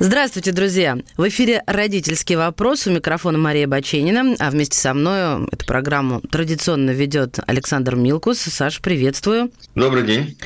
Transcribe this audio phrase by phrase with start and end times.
[0.00, 0.96] Здравствуйте, друзья!
[1.16, 2.86] В эфире «Родительский вопрос».
[2.86, 8.38] У микрофона Мария Баченина, а вместе со мной эту программу традиционно ведет Александр Милкус.
[8.38, 9.50] Саш, приветствую.
[9.74, 10.38] Добрый день.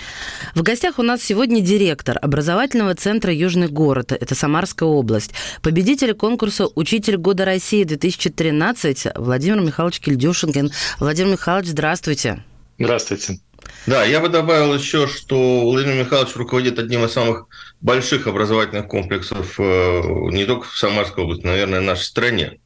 [0.54, 4.12] В гостях у нас сегодня директор образовательного центра «Южный город».
[4.12, 5.32] Это Самарская область.
[5.60, 10.70] Победитель конкурса «Учитель года России-2013» Владимир Михайлович Кильдюшинкин.
[10.98, 12.42] Владимир Михайлович, здравствуйте.
[12.82, 13.38] Здравствуйте.
[13.86, 17.46] Да, я бы добавил еще, что Владимир Михайлович руководит одним из самых
[17.80, 22.58] больших образовательных комплексов э, не только в Самарской области, наверное, в нашей стране.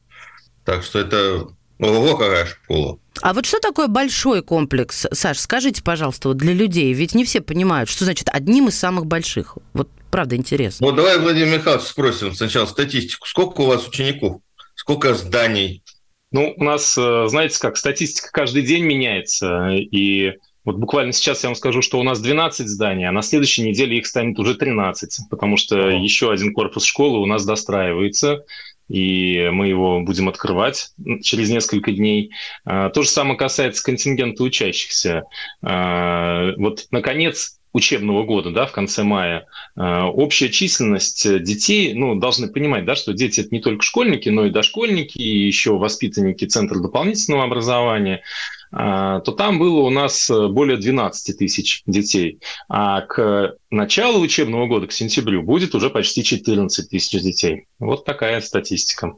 [0.65, 2.97] Так что это ого, какая школа.
[3.21, 5.05] А вот что такое большой комплекс?
[5.11, 9.05] Саш, скажите, пожалуйста, вот для людей, ведь не все понимают, что значит одним из самых
[9.05, 9.59] больших.
[9.73, 10.83] Вот правда интересно.
[10.83, 13.27] Вот давай Владимир Михайлович спросим сначала статистику.
[13.27, 14.41] Сколько у вас учеников?
[14.73, 15.83] Сколько зданий?
[16.31, 20.33] Ну, у нас, э, знаете как, статистика каждый день меняется, и
[20.65, 23.97] вот буквально сейчас я вам скажу, что у нас 12 зданий, а на следующей неделе
[23.97, 25.91] их станет уже 13, потому что О.
[25.91, 28.43] еще один корпус школы у нас достраивается,
[28.89, 32.31] и мы его будем открывать через несколько дней.
[32.65, 35.23] А, то же самое касается контингента учащихся.
[35.61, 42.47] А, вот, наконец, учебного года, да, в конце мая, а, общая численность детей, ну, должны
[42.47, 46.79] понимать, да, что дети это не только школьники, но и дошкольники, и еще воспитанники Центра
[46.79, 48.23] дополнительного образования.
[48.71, 52.39] А, то там было у нас э, более 12 тысяч детей.
[52.67, 57.67] А к началу учебного года, к сентябрю, будет уже почти 14 тысяч детей.
[57.79, 59.13] Вот такая статистика.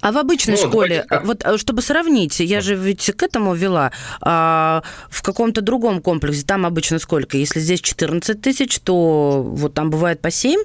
[0.00, 1.26] А в обычной ну, школе, давайте...
[1.26, 6.44] вот э, чтобы сравнить, я же ведь к этому вела, а в каком-то другом комплексе
[6.44, 7.36] там обычно сколько?
[7.36, 10.60] Если здесь 14 тысяч, то вот там бывает по 7?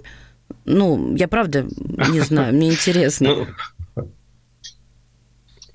[0.66, 1.68] Ну, я правда
[2.10, 3.48] не знаю, мне интересно.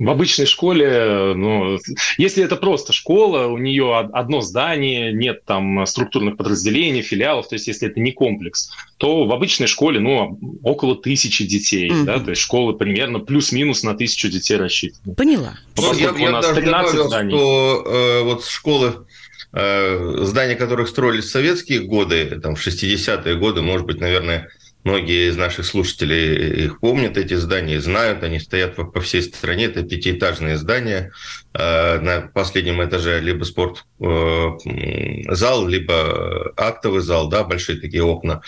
[0.00, 1.78] В обычной школе, ну,
[2.16, 7.68] если это просто школа, у нее одно здание, нет там структурных подразделений, филиалов, то есть
[7.68, 12.04] если это не комплекс, то в обычной школе, ну, около тысячи детей, mm-hmm.
[12.04, 15.14] да, то есть школа примерно плюс-минус на тысячу детей рассчитана.
[15.14, 15.58] Поняла.
[15.76, 17.36] Ну, я, я даже добавил, зданий.
[17.36, 19.06] что э, вот школы
[19.52, 24.48] э, здания которых строились в советские годы, там, в 60-е годы, может быть, наверное,
[24.82, 29.66] Многие из наших слушателей их помнят, эти здания, знают, они стоят по всей стране.
[29.66, 31.12] Это пятиэтажные здания.
[31.52, 38.40] Э, на последнем этаже либо спортзал, э, либо актовый зал, да, большие такие окна.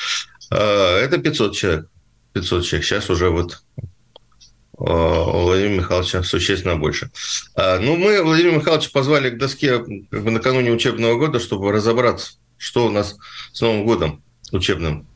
[0.50, 1.86] Э, это 500 человек.
[2.32, 2.86] 500 человек.
[2.86, 3.62] Сейчас уже вот
[4.78, 7.10] у Владимира Михайловича существенно больше.
[7.54, 9.78] Ну, мы Владимира Михайловича позвали к доске
[10.10, 13.16] как бы накануне учебного года, чтобы разобраться, что у нас
[13.52, 15.06] с Новым годом учебным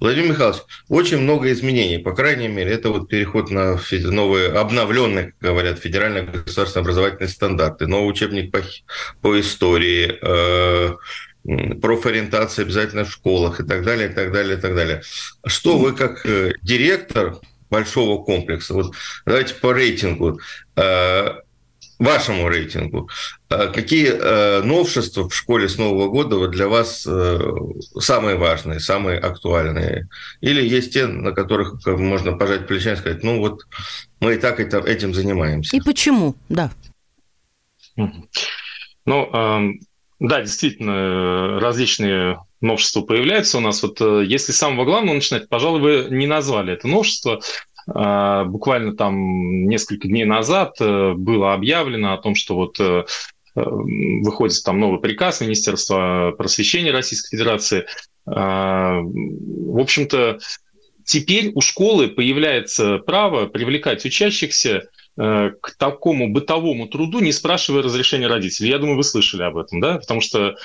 [0.00, 1.98] Владимир Михайлович, очень много изменений.
[1.98, 7.86] По крайней мере, это вот переход на новые, обновленные, как говорят, федеральные государственные образовательные стандарты,
[7.86, 8.62] новый учебник по,
[9.20, 10.96] по истории, э,
[11.80, 15.02] профориентация обязательно в школах и так далее, и так далее, и так далее.
[15.46, 17.36] Что вы как э, директор
[17.70, 18.94] большого комплекса, вот
[19.26, 20.40] давайте по рейтингу,
[20.76, 21.28] э,
[22.02, 23.08] вашему рейтингу.
[23.48, 27.38] А какие э, новшества в школе с Нового года вот для вас э,
[27.98, 30.08] самые важные, самые актуальные?
[30.40, 33.66] Или есть те, на которых можно пожать плечами и сказать, ну вот
[34.20, 35.76] мы и так этим занимаемся?
[35.76, 36.70] И почему, да.
[39.04, 39.78] Ну,
[40.22, 43.82] да, действительно, различные новшества появляются у нас.
[43.82, 47.40] Вот э, если с самого главного начинать, пожалуй, вы не назвали это новшество.
[47.88, 53.04] А, буквально там несколько дней назад э, было объявлено о том, что вот э,
[53.54, 57.86] э, выходит там новый приказ Министерства просвещения Российской Федерации.
[58.26, 60.38] А, в общем-то,
[61.04, 68.70] теперь у школы появляется право привлекать учащихся к такому бытовому труду, не спрашивая разрешения родителей.
[68.70, 69.98] Я думаю, вы слышали об этом, да?
[69.98, 70.56] Потому что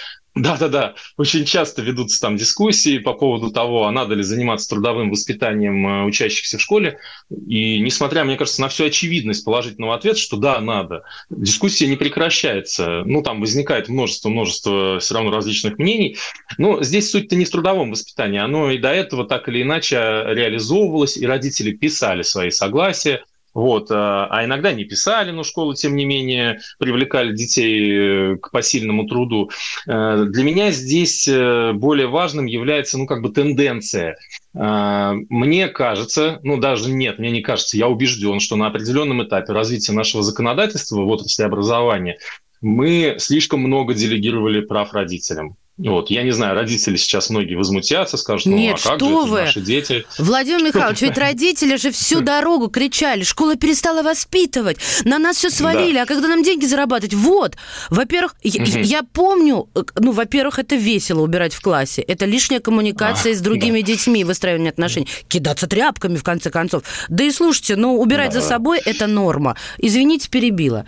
[0.42, 5.88] да-да-да, очень часто ведутся там дискуссии по поводу того, а надо ли заниматься трудовым воспитанием
[5.88, 7.00] э, учащихся в школе.
[7.48, 13.04] И несмотря, мне кажется, на всю очевидность положительного ответа, что да, надо, дискуссия не прекращается.
[13.06, 16.18] Ну, там возникает множество-множество все равно различных мнений.
[16.58, 18.40] Но здесь суть-то не в трудовом воспитании.
[18.40, 23.24] Оно и до этого так или иначе реализовывалось, и родители писали свои согласия,
[23.58, 23.90] вот.
[23.90, 29.08] А, а иногда не писали, но школы, тем не менее, привлекали детей э, к посильному
[29.08, 29.50] труду.
[29.88, 34.18] Э, для меня здесь э, более важным является, ну, как бы тенденция.
[34.54, 39.94] Мне кажется, ну, даже нет, мне не кажется, я убежден, что на определенном этапе развития
[39.94, 42.18] нашего законодательства в отрасли образования
[42.62, 45.58] мы слишком много делегировали прав родителям.
[45.78, 49.32] Вот, я не знаю, родители сейчас многие возмутятся, скажут, ну Нет, а как что же,
[49.32, 49.42] вы?
[49.42, 50.06] наши дети.
[50.18, 55.94] Владимир Михайлович, ведь родители же всю дорогу кричали, школа перестала воспитывать, на нас все свалили,
[55.94, 56.04] да.
[56.04, 57.14] а когда нам деньги зарабатывать?
[57.14, 57.58] Вот,
[57.92, 58.50] во-первых, угу.
[58.56, 63.36] я, я помню, э, ну, во-первых, это весело убирать в классе, это лишняя коммуникация а,
[63.36, 63.88] с другими да.
[63.88, 66.84] детьми, выстраивание отношений, кидаться тряпками, в конце концов.
[67.08, 68.42] Да и слушайте, ну, убирать да.
[68.42, 69.56] за собой– это норма.
[69.78, 70.88] Извините, перебила.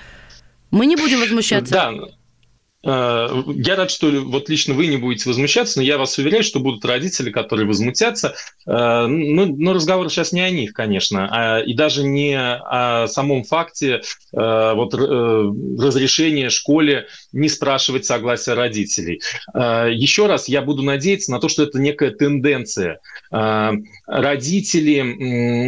[0.71, 1.71] Мы не будем возмущаться.
[1.71, 1.91] Да,
[2.81, 6.85] я рад, что вот лично вы не будете возмущаться, но я вас уверяю, что будут
[6.85, 8.35] родители, которые возмутятся.
[8.65, 13.43] Э, ну, но разговор сейчас не о них, конечно, а, и даже не о самом
[13.43, 14.01] факте
[14.33, 19.21] э, вот, разрешения школе не спрашивать согласия родителей.
[19.53, 22.99] Еще раз, я буду надеяться на то, что это некая тенденция.
[23.31, 25.01] Родители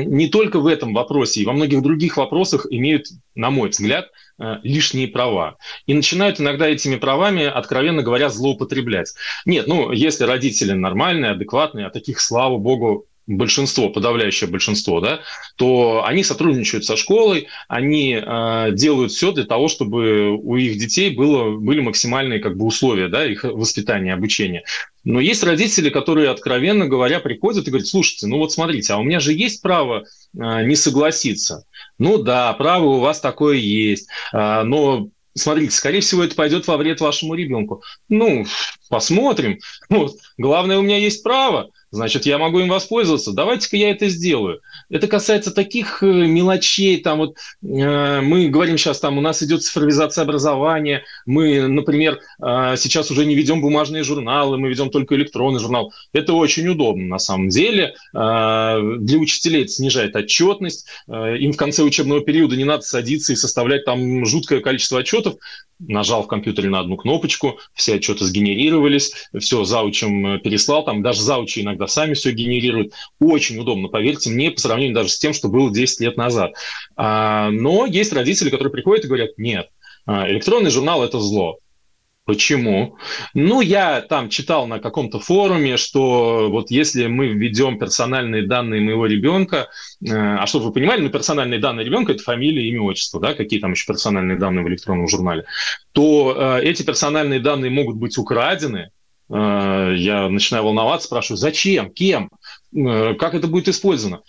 [0.06, 4.31] не только в этом вопросе, и во многих других вопросах имеют, на мой взгляд, Э,
[4.64, 5.58] лишние права.
[5.86, 9.14] И начинают иногда этими правами, откровенно говоря, злоупотреблять.
[9.46, 15.22] Нет, ну, если родители нормальные, адекватные, а таких, слава богу, большинство, подавляющее большинство, да,
[15.56, 21.12] то они сотрудничают со школой, они э, делают все для того, чтобы у их детей
[21.12, 24.64] было, были максимальные как бы, условия да, их воспитания, обучения.
[25.04, 29.04] Но есть родители, которые, откровенно говоря, приходят и говорят, слушайте, ну вот смотрите, а у
[29.04, 31.66] меня же есть право э, не согласиться.
[32.02, 36.76] Ну да, право у вас такое есть, э, но смотрите, скорее всего, это пойдет во
[36.78, 37.84] вред вашему ребенку.
[38.10, 38.44] Ну,
[38.90, 39.60] посмотрим.
[39.90, 40.16] Вот.
[40.36, 44.62] Главное, у меня есть право значит, я могу им воспользоваться, давайте-ка я это сделаю.
[44.90, 49.64] Это касается таких э, мелочей, там вот э, мы говорим сейчас, там у нас идет
[49.64, 55.60] цифровизация образования, мы, например, э, сейчас уже не ведем бумажные журналы, мы ведем только электронный
[55.60, 55.94] журнал.
[56.14, 57.94] Это очень удобно на самом деле.
[58.16, 63.34] Э, для учителей это снижает отчетность, э, им в конце учебного периода не надо садиться
[63.34, 65.36] и составлять там жуткое количество отчетов,
[65.88, 71.22] нажал в компьютере на одну кнопочку, все отчеты сгенерировались, все заучим э, переслал, там даже
[71.22, 72.94] заучи иногда сами все генерируют.
[73.20, 76.54] Очень удобно, поверьте мне, по сравнению даже с тем, что было 10 лет назад.
[76.96, 79.70] А, но есть родители, которые приходят и говорят, нет,
[80.06, 81.60] а, электронный журнал– это зло.
[82.26, 82.98] Почему?
[83.34, 89.08] Ну, я там читал на каком-то форуме, что вот если мы введем персональные данные моего
[89.08, 89.70] ребенка,
[90.02, 93.60] э, а чтобы вы понимали, ну, персональные данные ребенка– это фамилия, имя, отчество, да, какие
[93.60, 95.46] там еще персональные данные в электронном журнале,
[95.94, 98.92] то э, эти персональные данные могут быть украдены,
[99.34, 102.30] я начинаю волноваться, спрашиваю, зачем, кем?
[102.74, 104.22] Э, как это будет использовано.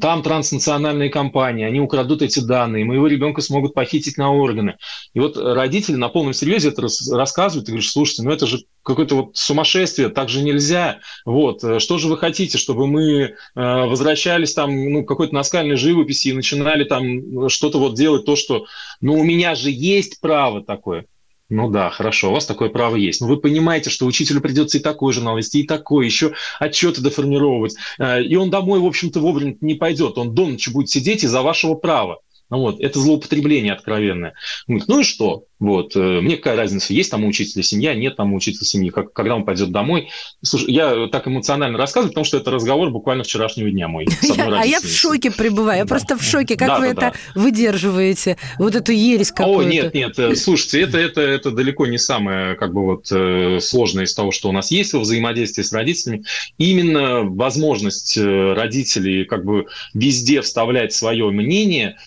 [0.00, 4.76] Там транснациональные компании, они украдут эти данные, моего ребенка смогут похитить на органы.
[5.12, 9.16] И вот родители на полном серьезе это рассказывают и говорят, слушайте, ну это же какое-то
[9.16, 11.00] вот сумасшествие, так же нельзя.
[11.26, 16.28] Вот, э, что же вы хотите, чтобы мы э, возвращались там ну, какой-то наскальной живописи
[16.28, 18.64] и начинали там что-то вот делать, то, что,
[19.02, 21.04] ну у меня же есть право такое.
[21.50, 23.20] Ну да, хорошо, у вас такое право есть.
[23.20, 27.74] Но вы понимаете, что учителю придется и такой журнал вести, и такой, еще отчеты доформировать.
[27.98, 30.16] Э, и он домой, в общем-то, вовремя не пойдет.
[30.16, 32.20] Он до ночи будет сидеть из-за вашего права.
[32.50, 34.34] Ну вот, это злоупотребление откровенное.
[34.66, 35.44] Ну и что?
[35.60, 35.94] Вот.
[35.94, 39.12] Э, мне какая разница, есть там у учителя семья, нет там у учителя семьи, как,
[39.12, 40.08] когда он пойдет домой.
[40.42, 44.06] Слушай, я так эмоционально рассказываю, потому что это разговор буквально вчерашнего дня мой.
[44.38, 48.92] а я в шоке пребываю, я просто в шоке, как вы это выдерживаете, вот эту
[48.92, 49.68] ересь какую-то.
[49.68, 53.60] О, нет, нет, э, слушайте, это, это, это далеко не самое как бы вот э,
[53.60, 56.24] сложное из того, что у нас есть во взаимодействии с родителями.
[56.56, 61.98] Именно возможность родителей как бы везде вставлять свое мнение,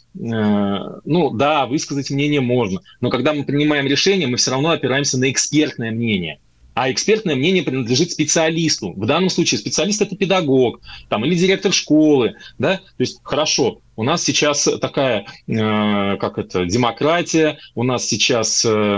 [1.06, 5.30] ну да, высказать мнение можно, но когда мы принимаем решение, мы все равно опираемся на
[5.32, 6.40] экспертное мнение.
[6.76, 8.94] А экспертное мнение принадлежит специалисту.
[8.94, 12.36] В данном случае специалист это педагог там, или директор школы.
[12.58, 12.78] Да?
[12.78, 18.98] То есть хорошо, у нас сейчас такая, э, как это, демократия, у нас сейчас э,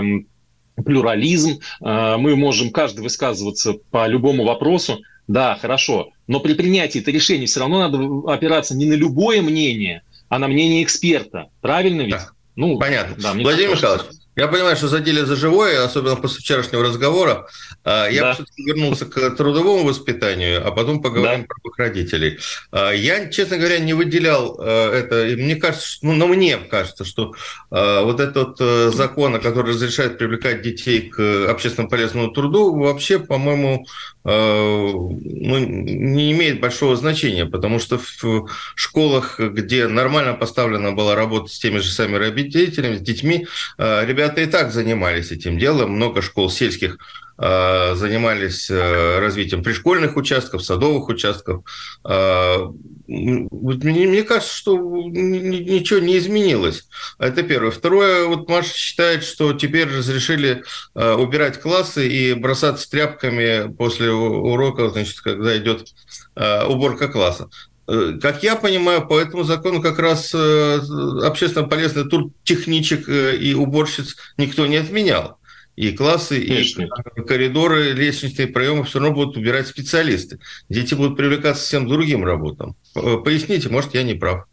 [0.84, 5.02] плюрализм, э, мы можем каждый высказываться по любому вопросу.
[5.28, 6.10] Да, хорошо.
[6.28, 10.48] Но при принятии это решения все равно надо опираться не на любое мнение, а на
[10.48, 11.46] мнение эксперта.
[11.60, 12.10] Правильно ведь?
[12.10, 12.28] Да.
[12.56, 13.16] Ну, Понятно.
[13.18, 14.06] Да, Владимир Михайлович,
[14.36, 17.48] я понимаю, что задели за живое, особенно после вчерашнего разговора.
[17.84, 18.34] А, я да.
[18.34, 21.46] все-таки вернулся к трудовому воспитанию, а потом поговорим да.
[21.46, 22.38] про их родителей.
[22.70, 25.26] А, я, честно говоря, не выделял а, это.
[25.26, 27.32] И мне кажется, ну, но мне кажется, что
[27.70, 33.86] вот этот э, закон, который разрешает привлекать детей к общественно полезному труду, вообще, по-моему,
[34.26, 41.58] ну, не имеет большого значения, потому что в школах, где нормально поставлена была работа с
[41.58, 43.46] теми же самыми родителями, с детьми,
[43.78, 45.92] ребята ребята и так занимались этим делом.
[45.92, 46.98] Много школ сельских
[47.38, 51.64] занимались развитием пришкольных участков, садовых участков.
[52.02, 56.88] Мне, мне кажется, что ничего не изменилось.
[57.18, 57.70] Это первое.
[57.70, 60.62] Второе, вот Маша считает, что теперь разрешили
[60.94, 65.88] убирать классы и бросаться тряпками после урока, значит, когда идет
[66.34, 67.48] уборка класса.
[67.88, 70.80] Э, как я понимаю, по этому закону как раз э,
[71.22, 75.38] общественно полезный труд техничек э, и уборщиц никто не отменял.
[75.76, 76.88] И классы, Конечно.
[77.16, 80.38] и коридоры, лестничные проемы все равно будут убирать специалисты.
[80.70, 82.74] Дети будут привлекаться совсем другим работам.
[82.94, 84.46] Поясните, может, я не прав.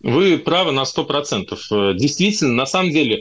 [0.00, 1.60] Вы правы на сто процентов.
[1.70, 3.20] Действительно, на самом деле,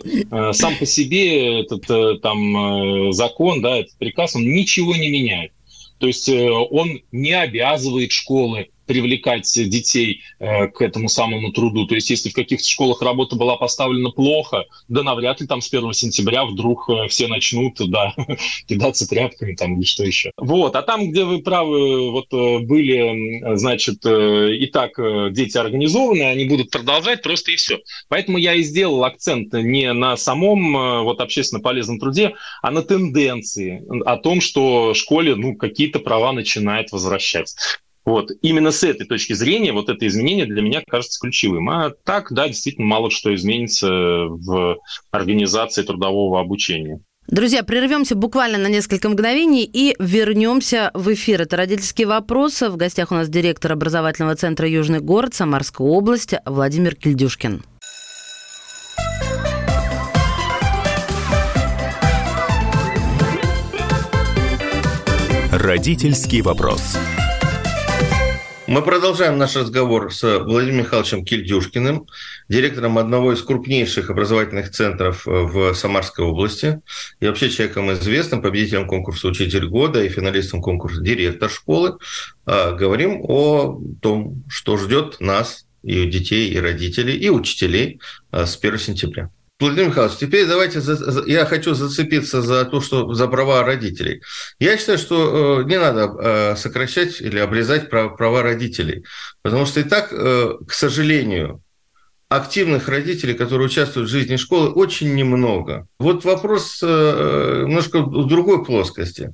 [0.53, 5.51] сам по себе этот там закон, да, этот приказ, он ничего не меняет.
[5.97, 11.85] То есть он не обязывает школы привлекать детей э, к этому самому труду.
[11.85, 15.71] То есть если в каких-то школах работа была поставлена плохо, да навряд ли там с
[15.71, 18.15] 1 сентября вдруг э, все начнут да,
[18.67, 20.31] кидаться тряпками там или что еще.
[20.37, 24.93] Вот, а там, где вы правы, вот э, были, значит, и так
[25.33, 27.79] дети организованы, они будут продолжать просто и все.
[28.07, 33.83] Поэтому я и сделал акцент не на самом вот общественно полезном труде, а на тенденции,
[34.05, 37.55] о том, что школе ну, какие-то права начинает возвращать.
[38.07, 38.31] Вот.
[38.41, 41.69] Именно с этой точки зрения вот это изменение для меня кажется ключевым.
[41.69, 44.77] А так, да, действительно мало что изменится в
[45.11, 47.01] организации трудового обучения.
[47.27, 51.41] Друзья, прервемся буквально на несколько мгновений и вернемся в эфир.
[51.41, 52.69] Это «Родительские вопросы».
[52.69, 57.61] В гостях у нас директор образовательного центра «Южный город» Самарской области Владимир Кильдюшкин.
[65.51, 66.97] Родительский вопрос.
[68.67, 72.05] Мы продолжаем наш разговор с Владимиром Михайловичем Кильдюшкиным,
[72.49, 76.81] директором одного из крупнейших образовательных центров э, в Самарской области
[77.21, 81.97] и вообще человеком известным, победителем конкурса «Учитель года» и финалистом конкурса «Директор школы».
[82.45, 88.57] А, говорим о том, что ждет нас, и детей, и родителей, и учителей а, с
[88.57, 89.29] 1 сентября.
[89.59, 94.21] Владимир Михайлович, теперь давайте, за, я хочу зацепиться за то, что за права родителей.
[94.59, 99.03] Я считаю, что э, не надо э, сокращать или обрезать прав, права родителей,
[99.41, 101.63] потому что и так, э, к сожалению,
[102.29, 105.87] активных родителей, которые участвуют в жизни школы, очень немного.
[105.97, 109.33] Вот вопрос э, немножко в другой плоскости.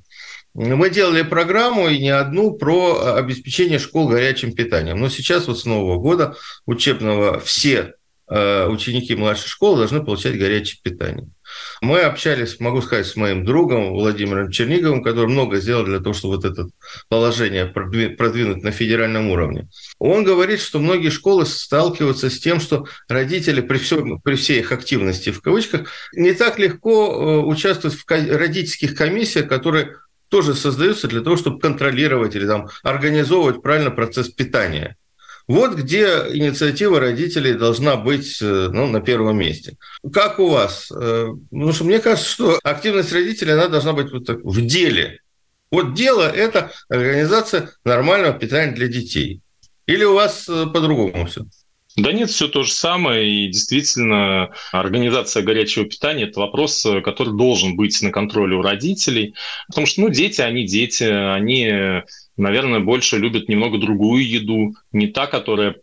[0.53, 5.01] Мы делали программу, и не одну, про обеспечение школ горячим питанием.
[5.01, 7.95] Но сейчас вот с Нового года учебного все
[8.33, 11.27] ученики младшей школы должны получать горячее питание.
[11.81, 16.37] Мы общались, могу сказать, с моим другом Владимиром Черниговым, который много сделал для того, чтобы
[16.37, 16.67] вот это
[17.09, 19.67] положение продвинуть на федеральном уровне.
[19.99, 24.71] Он говорит, что многие школы сталкиваются с тем, что родители при, всем, при всей их
[24.71, 29.97] активности, в кавычках, не так легко э, участвуют в родительских комиссиях, которые
[30.29, 34.97] тоже создаются для того, чтобы контролировать или там, организовывать правильно процесс питания.
[35.47, 39.77] Вот где инициатива родителей должна быть э, ну, на первом месте.
[40.11, 40.87] Как у вас?
[40.87, 45.19] Потому ну, что мне кажется, что активность родителей она должна быть вот так, в деле.
[45.69, 49.41] Вот дело– это организация нормального питания для детей.
[49.85, 51.45] Или у вас э, по-другому все?
[51.97, 53.27] Да нет, все то же самое.
[53.27, 59.35] И действительно, организация горячего питания– это вопрос, э, который должен быть на контроле у родителей.
[59.67, 62.03] Потому что, ну, дети, они дети, они
[62.37, 65.75] наверное, больше любят немного другую еду, не та, которая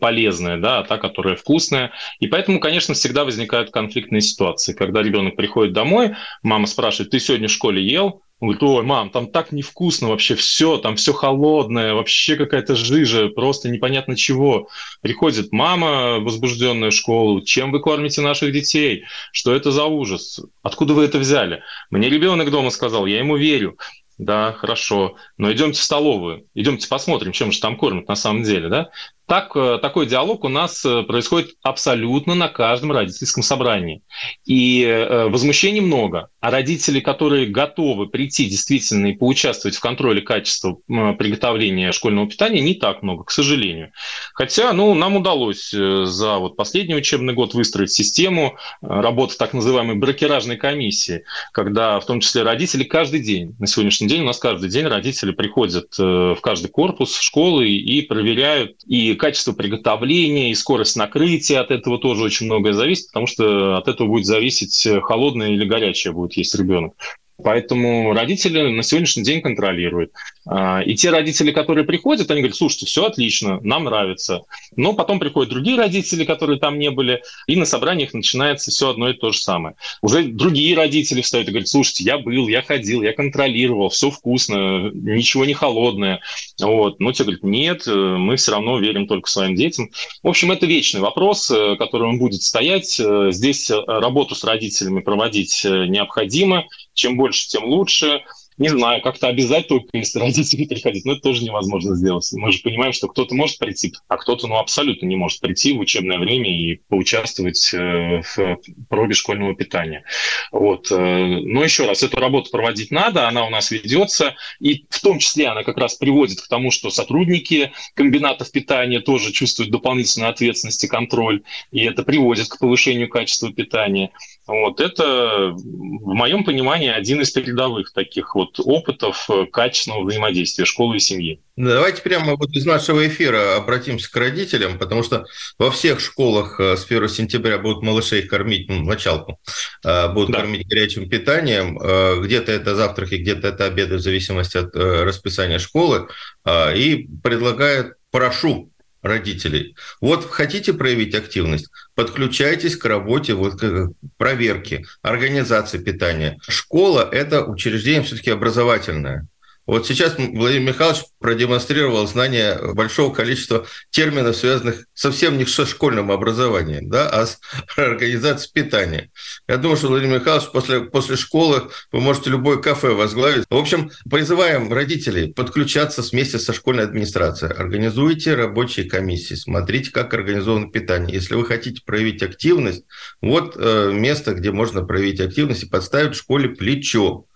[0.00, 1.92] полезная, да, а та, которая вкусная.
[2.20, 4.72] И поэтому, конечно, всегда возникают конфликтные ситуации.
[4.72, 8.22] Когда ребенок приходит домой, мама спрашивает, ты сегодня в школе ел?
[8.38, 13.28] Он говорит, ой, мам, там так невкусно вообще все, там все холодное, вообще какая-то жижа,
[13.28, 14.68] просто непонятно чего.
[15.00, 19.04] Приходит мама, возбужденная в школу, чем вы кормите наших детей?
[19.32, 20.38] Что это за ужас?
[20.62, 21.62] Откуда вы это взяли?
[21.88, 23.78] Мне ребенок дома сказал, я ему верю.
[24.18, 25.16] Да, хорошо.
[25.36, 28.90] Но идемте в столовую, идемте посмотрим, чем же там кормят на самом деле, да?
[29.26, 34.02] Так, э, такой диалог у нас э, происходит абсолютно на каждом родительском собрании.
[34.44, 36.28] И э, возмущений много.
[36.40, 42.74] А родители, которые готовы прийти действительно и поучаствовать в контроле качества приготовления школьного питания, не
[42.74, 43.90] так много, к сожалению.
[44.32, 50.56] Хотя ну, нам удалось за вот последний учебный год выстроить систему работы так называемой брокеражной
[50.56, 54.86] комиссии, когда в том числе родители каждый день, на сегодняшний день у нас каждый день
[54.86, 61.70] родители приходят в каждый корпус школы и проверяют и качество приготовления, и скорость накрытия от
[61.70, 66.12] этого тоже очень многое зависит, потому что от этого будет зависеть, э, холодное или горячее
[66.12, 66.94] будет есть ребенок.
[67.42, 70.12] Поэтому родители на сегодняшний день контролируют.
[70.46, 74.42] А, и те родители, которые приходят, они говорят, слушайте, все отлично, нам нравится.
[74.74, 79.10] Но потом приходят другие родители, которые там не были, и на собраниях начинается все одно
[79.10, 79.76] и то же самое.
[80.00, 84.90] Уже другие родители встают и говорят, слушайте, я был, я ходил, я контролировал, все вкусно,
[84.92, 86.20] ничего не холодное.
[86.60, 87.00] Вот.
[87.00, 89.90] Но те говорят, нет, мы все равно верим только своим детям.
[90.22, 92.98] В общем, это вечный вопрос, э, который он будет стоять.
[92.98, 96.64] Э, здесь работу с родителями проводить э, необходимо.
[96.96, 98.24] Чем больше, тем лучше
[98.58, 102.28] не знаю, как-то обязать только если родители приходить, но это тоже невозможно сделать.
[102.32, 105.80] Мы же понимаем, что кто-то может прийти, а кто-то ну, абсолютно не может прийти в
[105.80, 108.58] учебное время и поучаствовать э, в
[108.88, 110.04] пробе школьного питания.
[110.52, 110.90] Вот.
[110.90, 115.18] Э, но еще раз, эту работу проводить надо, она у нас ведется, и в том
[115.18, 120.82] числе она как раз приводит к тому, что сотрудники комбинатов питания тоже чувствуют дополнительную ответственность
[120.84, 124.10] и контроль, и это приводит к повышению качества питания.
[124.46, 124.80] Вот.
[124.80, 130.96] Это, в моем понимании, один из передовых таких вот вот опытов э, качественного взаимодействия школы
[130.96, 131.40] и семьи.
[131.56, 135.24] Давайте прямо вот из нашего эфира обратимся к родителям, потому что
[135.58, 139.38] во всех школах э, с 1 сентября будут малышей кормить, ну, началку,
[139.84, 140.40] э, будут да.
[140.40, 141.78] кормить горячим питанием.
[142.22, 146.08] Где-то это завтраки, где-то это обеды, в зависимости от расписания школы.
[146.48, 148.70] И предлагают прошу
[149.06, 149.76] родителей.
[150.00, 156.38] Вот хотите проявить активность, подключайтесь к работе вот к проверке, организации питания.
[156.48, 159.26] Школа– это учреждение все-таки образовательное.
[159.66, 166.88] Вот сейчас Владимир Михайлович продемонстрировал знание большого количества терминов, связанных совсем не со школьным образованием,
[166.88, 167.40] да, а с
[167.76, 169.10] организацией питания.
[169.48, 173.44] Я думаю, что Владимир Михайлович после, после школы вы можете любое кафе возглавить.
[173.50, 177.52] В общем, призываем родителей подключаться вместе со школьной администрацией.
[177.52, 181.16] Организуйте рабочие комиссии, смотрите, как организовано питание.
[181.16, 182.84] Если вы хотите проявить активность,
[183.20, 187.26] вот э, место, где можно проявить активность и подставить в школе плечо.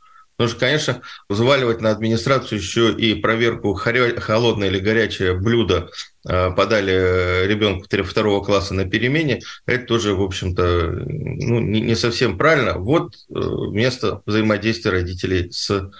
[0.41, 5.91] Потому что, конечно, взваливать на администрацию еще и проверку, холодное или горячее блюдо
[6.27, 12.79] э, подали ребенку второго класса на перемене, это тоже, в общем-то, ну, не совсем правильно.
[12.79, 13.39] Вот э,
[13.73, 15.91] место взаимодействия родителей с,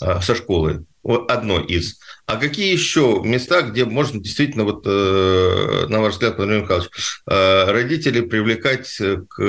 [0.00, 1.98] э, со школой одно из.
[2.26, 6.90] А какие еще места, где можно действительно, вот, э, на ваш взгляд, Владимир Михайлович,
[7.26, 8.94] э, родителей привлекать
[9.28, 9.42] к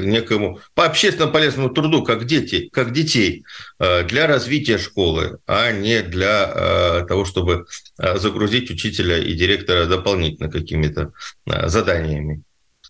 [0.00, 3.44] некому по общественно полезному труду, как дети, как детей,
[3.80, 11.12] э, для развития школы, а не для того, чтобы загрузить учителя и директора дополнительно какими-то
[11.46, 12.42] заданиями?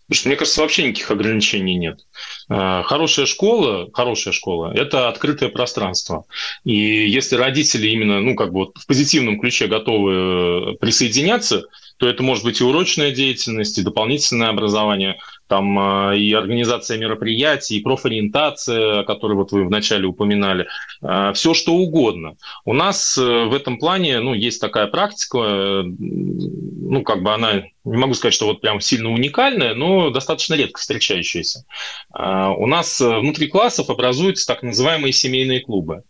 [0.07, 2.05] Потому что, мне кажется, вообще никаких ограничений нет.
[2.47, 6.25] А, хорошая школа, хорошая школа– это открытое пространство.
[6.63, 6.73] И
[7.09, 11.65] если родители именно, ну, как бы вот в позитивном ключе готовы э, присоединяться,
[11.97, 17.77] то это может быть и урочная деятельность, и дополнительное образование– там а, и организация мероприятий,
[17.77, 20.67] и профориентация, о которой вот вы вначале упоминали,
[21.01, 22.35] а, все что угодно.
[22.65, 27.63] У нас э, в этом плане, ну, есть такая практика, э, ну, как бы она,
[27.83, 31.65] не могу сказать, что вот прям сильно уникальная, но достаточно редко встречающаяся.
[32.11, 36.03] А, у нас внутри классов образуются так называемые семейные клубы.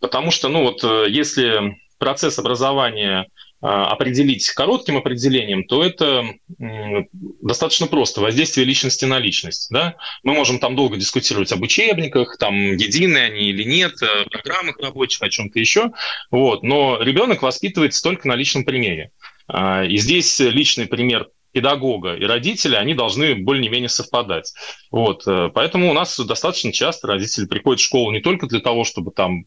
[0.00, 3.26] Потому что, ну, вот э, если процесс образования
[3.60, 6.24] определить коротким определением, то это
[7.42, 8.20] достаточно просто.
[8.20, 9.68] Воздействие личности на личность.
[9.70, 9.96] Да?
[10.22, 15.22] Мы можем там долго дискутировать об учебниках, там единые они или нет, о программах рабочих,
[15.22, 15.90] о чем-то еще.
[16.30, 16.62] Вот.
[16.62, 19.10] Но ребенок воспитывается только на личном примере.
[19.48, 24.52] А, и здесь личный пример педагога и родителя, они должны более-менее совпадать.
[24.90, 25.26] Вот.
[25.26, 29.10] Э, поэтому у нас достаточно часто родители приходят в школу не только для того, чтобы
[29.10, 29.44] там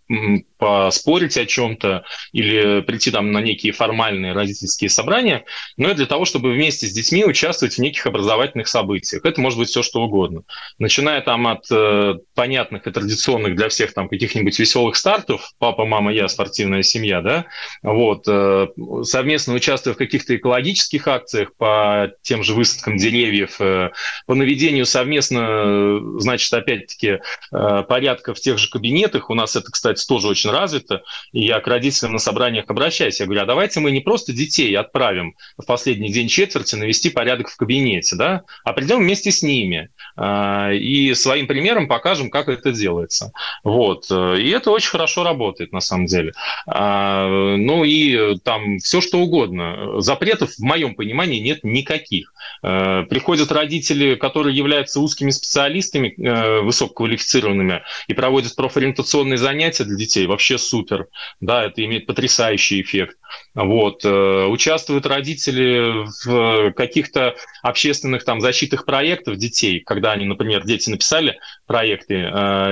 [0.57, 5.45] поспорить о чем-то или прийти там на некие формальные родительские собрания,
[5.77, 9.25] но и для того, чтобы вместе с детьми участвовать в неких образовательных событиях.
[9.25, 10.43] Это может быть все что угодно.
[10.79, 16.13] Начиная там от э, понятных и традиционных для всех там каких-нибудь веселых стартов, папа, мама,
[16.13, 17.45] я, спортивная семья, да,
[17.83, 18.67] вот, э,
[19.03, 21.90] совместно участвуя в каких-то экологических акциях по
[22.21, 23.91] тем же высадкам деревьев, э,
[24.25, 27.19] по наведению совместно, значит, опять-таки,
[27.51, 29.30] э, порядка в тех же кабинетах.
[29.30, 31.04] У нас это, кстати, тоже очень развито.
[31.32, 33.19] И я к родителям на собраниях обращаюсь.
[33.19, 37.49] Я говорю, а давайте мы не просто детей отправим в последний день четверти навести порядок
[37.49, 42.71] в кабинете, да, а придем вместе с ними э, и своим примером покажем, как это
[42.71, 43.32] делается.
[43.63, 44.10] Вот.
[44.12, 46.34] И это очень хорошо работает, на самом деле.
[46.67, 50.01] А, ну и там все, что угодно.
[50.01, 52.31] Запретов, в моем понимании, нет никаких Никаких.
[52.63, 60.27] Э, приходят родители, которые являются узкими специалистами, э, высококвалифицированными, и проводят профориентационные занятия для детей.
[60.27, 61.07] Вообще супер.
[61.39, 63.17] Да, это имеет потрясающий эффект.
[63.55, 64.05] Вот.
[64.05, 71.39] Э, участвуют родители в каких-то общественных там защитных проектах детей, когда они, например, дети написали
[71.65, 72.29] проекты,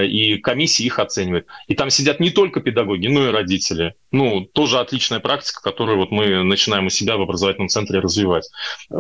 [0.08, 1.48] и комиссия их оценивает.
[1.68, 3.96] И там сидят не только педагоги, но и родители.
[4.12, 8.50] Ну, тоже отличная практика, которую вот мы начинаем у себя в образовательном центре развивать.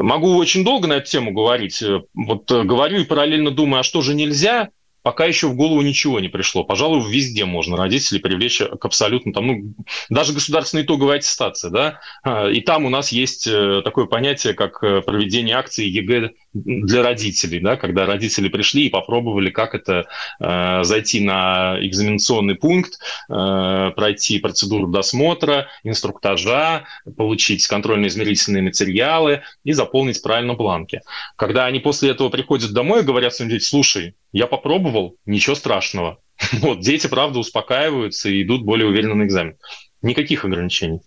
[0.01, 1.83] Могу очень долго на эту тему говорить.
[2.13, 4.69] Вот э, говорю и параллельно думаю, а что же нельзя?
[5.01, 6.63] пока еще в голову ничего не пришло.
[6.63, 9.73] Пожалуй, везде можно родителей привлечь к абсолютно там, ну,
[10.09, 14.83] даже государственная итоговая аттестация, да, а, и там у нас есть э, такое понятие, как
[14.83, 20.05] э, проведение акции ЕГЭ для родителей, да, когда родители пришли и попробовали, как это
[20.39, 26.85] э, зайти на экзаменационный пункт, э, пройти процедуру досмотра, инструктажа,
[27.17, 31.01] получить контрольно-измерительные материалы и заполнить правильно бланки.
[31.35, 36.19] Когда они после этого приходят домой и говорят своим детям, слушай, я попробовал, ничего страшного.
[36.53, 39.57] Вот, дети, правда, успокаиваются и идут более уверенно на экзамен.
[40.01, 41.01] Никаких ограничений.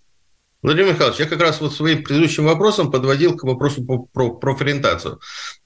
[0.63, 5.19] Владимир Михайлович, я как раз вот своим предыдущим вопросом подводил к вопросу про, про профориентацию.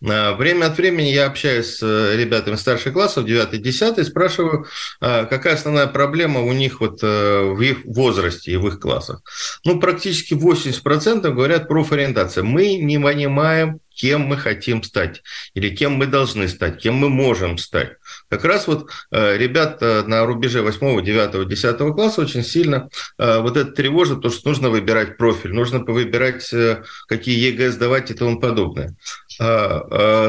[0.03, 4.65] А, время от времени я общаюсь с э, ребятами старших классов, 9-10, спрашиваю,
[4.99, 9.21] а, какая основная проблема у них вот э, в их возрасте и в их классах.
[9.63, 12.43] Ну, практически 80% говорят профориентация.
[12.43, 15.23] Мы не понимаем, кем мы хотим стать,
[15.55, 17.93] или кем мы должны стать, кем мы можем стать.
[18.29, 23.57] Как раз вот э, ребят на рубеже 8, 9, 10 класса очень сильно э, вот
[23.57, 28.39] это тревожит, потому что нужно выбирать профиль, нужно выбирать, э, какие ЕГЭ сдавать и тому
[28.39, 28.95] подобное.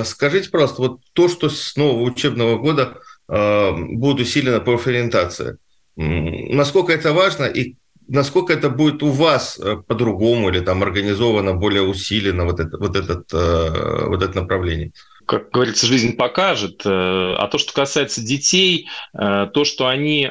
[0.04, 5.56] Скажите, пожалуйста, вот то, что с нового учебного года будет усилена профориентация,
[5.96, 7.76] насколько это важно и
[8.08, 12.96] насколько это будет у вас э, по-другому или там организовано более усиленно вот это, вот
[12.96, 14.92] этот, э, вот это направление?
[15.26, 16.86] как говорится, жизнь покажет.
[16.86, 20.26] Э, а то, что касается детей, то, что они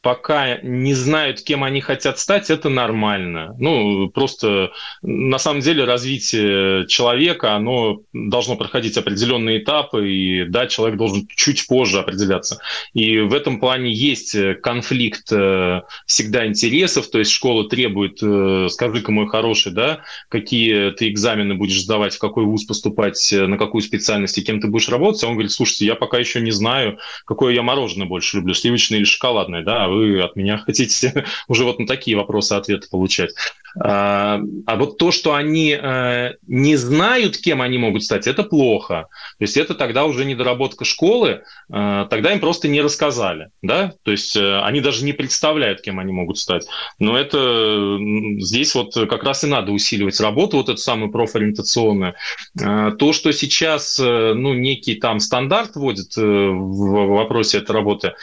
[0.00, 3.54] пока не знают, кем они хотят стать, это нормально.
[3.58, 4.70] Ну, просто
[5.02, 11.66] на самом деле развитие человека, оно должно проходить определенные этапы, и да, человек должен чуть
[11.66, 12.60] позже определяться.
[12.94, 19.10] И в этом плане есть конфликт э, всегда интересов, то есть школа требует, э, скажи-ка,
[19.10, 23.82] мой хороший, да, какие ты экзамены будешь сдавать, в какой вуз поступать, э, на какую
[23.82, 26.98] специальность и кем ты будешь работать, а он говорит, слушайте, я пока еще не знаю,
[27.24, 31.78] какое я мороженое больше люблю, сливочное или шоколадное, да, вы от меня хотите уже вот
[31.78, 33.34] на такие вопросы ответы получать.
[33.80, 39.08] А, а вот то, что они э, не знают, кем они могут стать, это плохо.
[39.38, 43.50] То есть это тогда уже недоработка школы, э, тогда им просто не рассказали.
[43.62, 43.92] Да?
[44.02, 46.66] То есть э, они даже не представляют, кем они могут стать.
[46.98, 47.98] Но это
[48.38, 52.14] здесь вот как раз и надо усиливать работу, вот эту самую профориентационную.
[52.54, 58.14] То, что сейчас ну, некий там стандарт вводит в вопросе этой работы,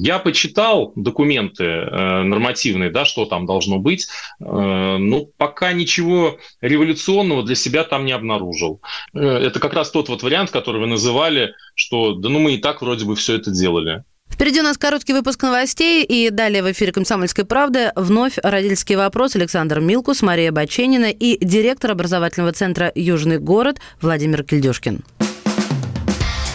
[0.00, 4.08] я почитал документы э, нормативные, да, что там должно быть,
[4.40, 8.80] э, ну, пока ничего революционного для себя там не обнаружил.
[9.14, 12.58] Э, это как раз тот вот вариант, который вы называли, что да ну мы и
[12.58, 14.02] так вроде бы все это делали.
[14.32, 19.36] Впереди у нас короткий выпуск новостей, и далее в эфире «Комсомольской правды» вновь родительский вопрос
[19.36, 25.04] Александр Милкус, Мария Баченина и директор образовательного центра «Южный город» Владимир Кильдюшкин.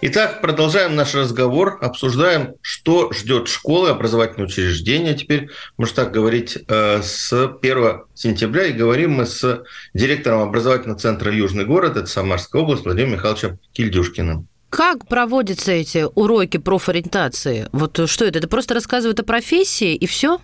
[0.00, 5.14] Итак, продолжаем наш разговор, обсуждаем, что ждет школы, образовательные учреждения.
[5.14, 8.66] Теперь, можно так говорить, э, с 1 сентября.
[8.66, 14.46] И говорим мы с директором образовательного центра «Южный город», это Самарская область, Владимиром Михайловичем Кильдюшкиным.
[14.70, 17.66] Как проводятся эти уроки профориентации?
[17.72, 18.38] Вот что это?
[18.38, 20.38] Это просто рассказывают о профессии и все?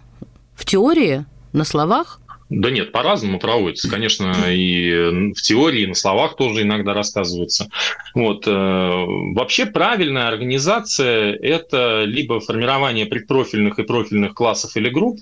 [0.56, 1.26] В теории?
[1.52, 2.20] На словах?
[2.50, 3.90] Да нет, по-разному проводится.
[3.90, 7.68] Конечно, и в теории, и на словах тоже иногда рассказывается.
[8.14, 8.46] Вот.
[8.46, 9.04] Э,
[9.34, 15.20] вообще правильная организация– это либо формирование предпрофильных и профильных классов или групп,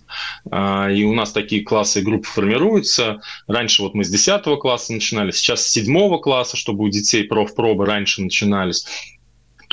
[0.51, 3.21] э, и у нас такие классы и группы формируются.
[3.47, 7.87] Раньше вот мы с 10 класса начинали, сейчас с 7 класса, чтобы у детей профпробы
[7.87, 8.85] раньше начинались.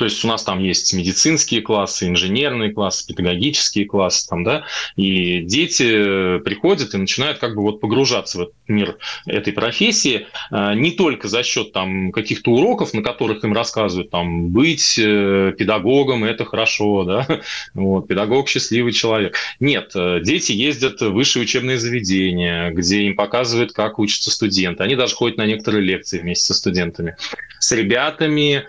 [0.00, 4.64] То есть у нас там есть медицинские классы, инженерные классы, педагогические классы, там, да,
[4.96, 10.72] и дети приходят и начинают как бы вот погружаться в этот мир этой профессии э,
[10.74, 16.24] не только за счет там каких-то уроков, на которых им рассказывают, там, быть э, педагогом–
[16.24, 17.26] это хорошо, да,
[17.74, 19.36] вот, педагог– счастливый человек.
[19.58, 24.82] Нет, э, дети ездят в высшие учебные заведения, где им показывают, как учатся студенты.
[24.82, 27.16] Они даже ходят на некоторые лекции вместе со студентами.
[27.58, 28.64] С ребятами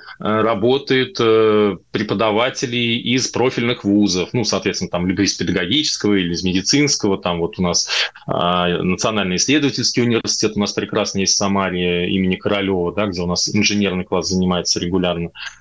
[1.21, 7.39] работают преподаватели из профильных вузов, ну, соответственно, там либо из педагогического или из медицинского, там
[7.39, 7.87] вот у нас
[8.27, 13.53] национальный исследовательский университет у нас прекрасный есть в Самаре имени Королева, да, где у нас
[13.53, 15.29] инженерный класс занимается регулярно.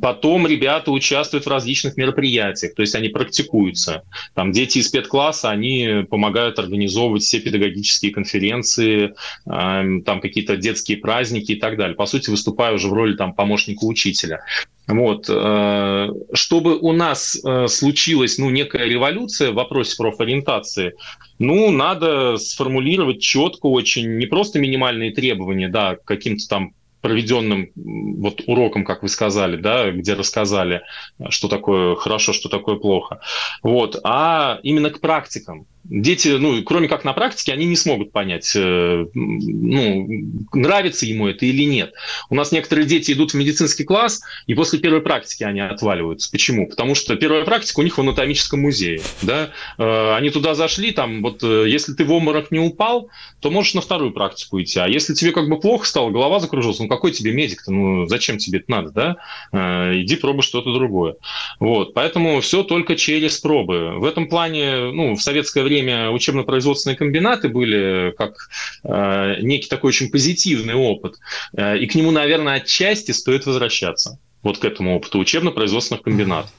[0.00, 4.02] потом ребята участвуют в различных мероприятиях, то есть они практикуются.
[4.34, 11.56] Там дети из педкласса, они помогают организовывать все педагогические конференции, там какие-то детские праздники и
[11.56, 11.96] так далее.
[11.96, 14.40] По сути, выступаю уже в роли там помощника учителя.
[14.86, 15.26] Вот.
[15.28, 20.94] Э, чтобы у нас э, случилась ну, некая революция в вопросе профориентации,
[21.38, 26.72] ну, надо сформулировать четко очень не просто минимальные требования, да, каким-то там
[27.06, 30.82] проведенным вот уроком, как вы сказали, да, где рассказали,
[31.28, 33.20] что такое хорошо, что такое плохо,
[33.62, 38.52] вот, а именно к практикам дети, ну, кроме как на практике, они не смогут понять,
[38.54, 40.08] э, ну,
[40.52, 41.92] нравится ему это или нет.
[42.28, 46.30] У нас некоторые дети идут в медицинский класс, и после первой практики они отваливаются.
[46.30, 46.68] Почему?
[46.68, 51.22] Потому что первая практика у них в анатомическом музее, да, э, они туда зашли, там,
[51.22, 53.08] вот, э, если ты в обморок не упал,
[53.40, 56.78] то можешь на вторую практику идти, а если тебе как бы плохо стало, голова закружилась,
[56.78, 61.14] ну, какой тебе медик-то, ну, зачем тебе это надо, да, иди пробуй что-то другое.
[61.60, 63.98] Вот, поэтому все только через пробы.
[63.98, 68.48] В этом плане, ну, в советское время время учебно-производственные комбинаты были как
[68.84, 71.16] э, некий такой очень позитивный опыт.
[71.56, 76.52] Э, и к нему, наверное, отчасти стоит возвращаться вот к этому опыту учебно-производственных комбинатов.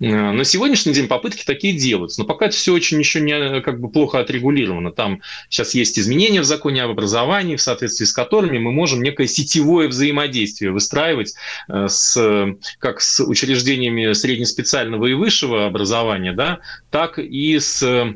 [0.00, 3.80] Э, на сегодняшний день попытки такие делаются, но пока это все очень еще не как
[3.80, 4.92] бы плохо отрегулировано.
[4.92, 9.26] Там сейчас есть изменения в законе об образовании, в соответствии с которыми мы можем некое
[9.26, 11.34] сетевое взаимодействие выстраивать
[11.68, 18.14] э, с, как с учреждениями среднеспециального и высшего образования, да, так и с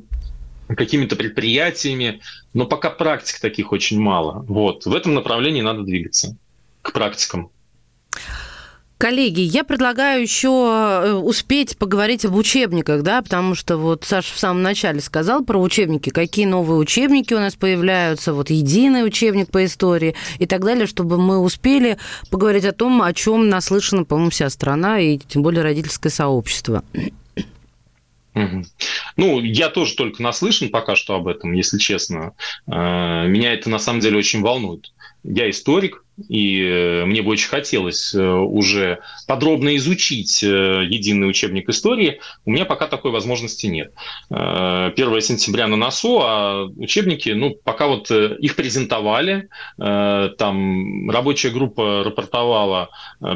[0.69, 2.21] какими-то предприятиями,
[2.55, 4.45] но пока практик таких очень мало.
[4.49, 4.87] Вот.
[4.87, 6.37] В этом направлении надо двигаться
[6.83, 7.51] к практикам.
[8.99, 14.39] Коллеги, я предлагаю еще э, успеть поговорить об учебниках, да, потому что вот Саша в
[14.39, 19.65] самом начале сказал про учебники, какие новые учебники у нас появляются, вот единый учебник по
[19.65, 21.97] истории и так далее, чтобы мы успели
[22.29, 26.83] поговорить о том, о чем наслышана, по-моему, вся страна и тем более родительское сообщество.
[28.35, 32.35] Ну, я тоже только наслышан пока что об этом, если честно.
[32.67, 34.93] Э, меня это на самом деле очень волнует.
[35.23, 41.69] Я историк, и э, мне бы очень хотелось э, уже подробно изучить э, единый учебник
[41.69, 42.21] истории.
[42.45, 43.93] У меня пока такой возможности нет.
[44.31, 52.91] 1 сентября на носу, а учебники, ну, пока вот их презентовали, там рабочая группа рапортовала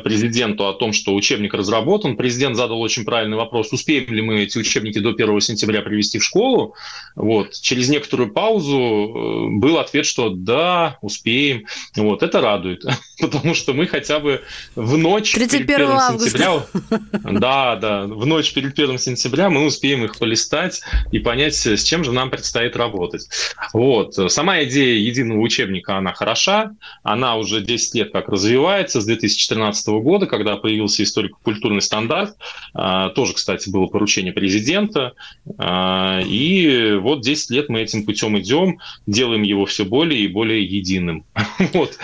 [0.05, 2.17] президенту о том, что учебник разработан.
[2.17, 6.25] Президент задал очень правильный вопрос, успеем ли мы эти учебники до 1 сентября привести в
[6.25, 6.75] школу.
[7.17, 7.53] Вот.
[7.61, 11.65] Через некоторую паузу был ответ, что да, успеем.
[11.97, 12.23] Вот.
[12.23, 12.85] Это радует радует,
[13.21, 14.43] потому что мы хотя бы
[14.75, 16.31] в ночь 31 перед 1 августа.
[16.31, 21.83] сентября, да, да, в ночь перед 1 сентября мы успеем их полистать и понять, с
[21.83, 23.29] чем же нам предстоит работать.
[23.73, 24.15] Вот.
[24.31, 30.27] Сама идея единого учебника, она хороша, она уже 10 лет как развивается, с 2014 года,
[30.27, 32.37] когда появился историко-культурный стандарт,
[32.75, 35.13] а, тоже, кстати, было поручение президента,
[35.59, 40.65] а, и вот 10 лет мы этим путем идем, делаем его все более и более
[40.65, 41.25] единым.
[41.73, 41.97] Вот.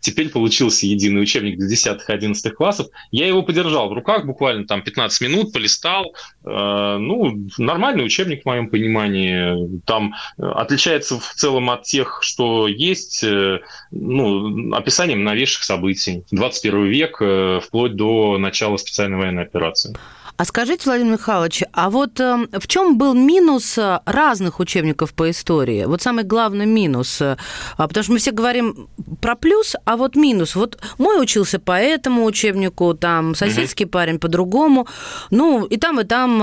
[0.00, 2.88] Теперь получился единый учебник для 10-11 классов.
[3.10, 6.14] Я его подержал в руках буквально там 15 минут, полистал.
[6.44, 9.80] Э, ну, нормальный учебник в моем понимании.
[9.84, 13.60] Там э, отличается в целом от тех, что есть, э,
[13.90, 16.24] ну, описанием новейших событий.
[16.30, 17.22] 21 век,
[17.64, 19.96] вплоть до начала специальной военной операции.
[20.36, 25.30] А скажите, Владимир Михайлович, а вот э, в чем был минус э, разных учебников по
[25.30, 25.84] истории?
[25.84, 27.20] Вот самый главный минус.
[27.20, 27.36] Э,
[27.76, 28.88] потому что мы все говорим
[29.20, 30.56] про плюс, а вот минус.
[30.56, 33.90] Вот мой учился по этому учебнику, там соседский mm-hmm.
[33.90, 34.88] парень по-другому.
[35.30, 36.42] Ну, и там, и там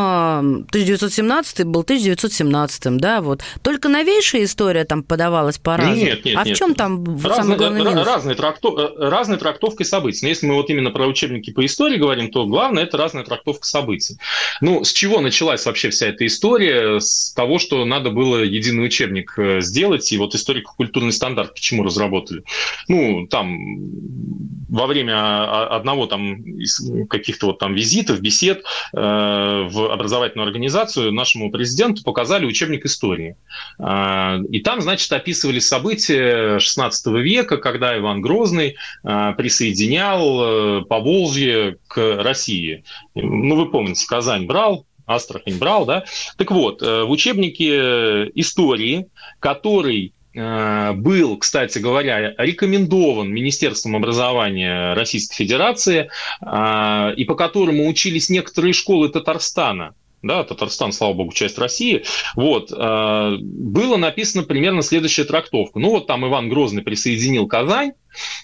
[0.69, 3.41] 1917 э, был 1917, да, вот.
[3.62, 5.97] Только новейшая история там подавалась по-разному.
[5.97, 6.56] Нет, нет, А нет.
[6.56, 8.08] в чем там разный, самый главный минус?
[8.08, 10.19] Разные, трактов, разные трактовкой событий.
[10.21, 13.67] Но если мы вот именно про учебники по истории говорим, то главное– это разная трактовка
[13.67, 14.17] событий событий.
[14.62, 17.00] Ну, с чего началась вообще вся эта история?
[17.00, 22.44] С того, что надо было единый учебник э, сделать, и вот историко-культурный стандарт почему разработали?
[22.88, 23.58] Ну, там
[24.70, 26.44] во время одного там
[27.10, 28.63] каких-то вот там визитов, бесед э,
[28.94, 33.36] в образовательную организацию нашему президенту показали учебник истории.
[33.80, 41.78] Э, и там, значит, описывали события 16 века, когда Иван Грозный э, присоединял э, Поволжье
[41.88, 42.84] к России.
[43.15, 46.03] Ну, вы помните, Казань брал, Астрахань брал, да?
[46.38, 49.07] Так вот, э, в учебнике истории,
[49.39, 56.10] который Э, был, кстати говоря, рекомендован Министерством образования Российской Федерации
[56.41, 62.03] э, и по которому учились некоторые школы Татарстана, да, Татарстан, слава богу, часть России,
[62.36, 65.79] вот, э, было написано примерно следующая трактовка.
[65.79, 67.93] Ну, вот там Иван Грозный присоединил Казань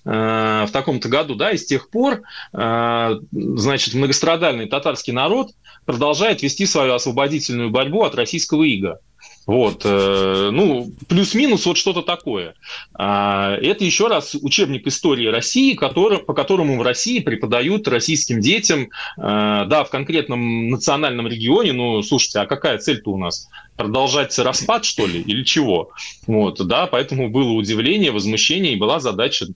[0.06, 2.22] в таком-то году, да, и с тех пор,
[2.54, 5.50] значит, многострадальный татарский народ
[5.86, 9.02] продолжает вести свою освободительную борьбу от российского ига.
[9.48, 12.54] Вот, э, ну, плюс-минус вот что-то такое.
[12.94, 18.82] А, это еще раз учебник истории России, который, по которому в России преподают российским детям,
[18.82, 23.48] э, да, в конкретном национальном регионе, ну, слушайте, а какая цель-то у нас?
[23.78, 25.92] Продолжать распад, что ли, или чего?
[26.28, 29.48] Вот, да, поэтому было удивление, возмущение, и была задача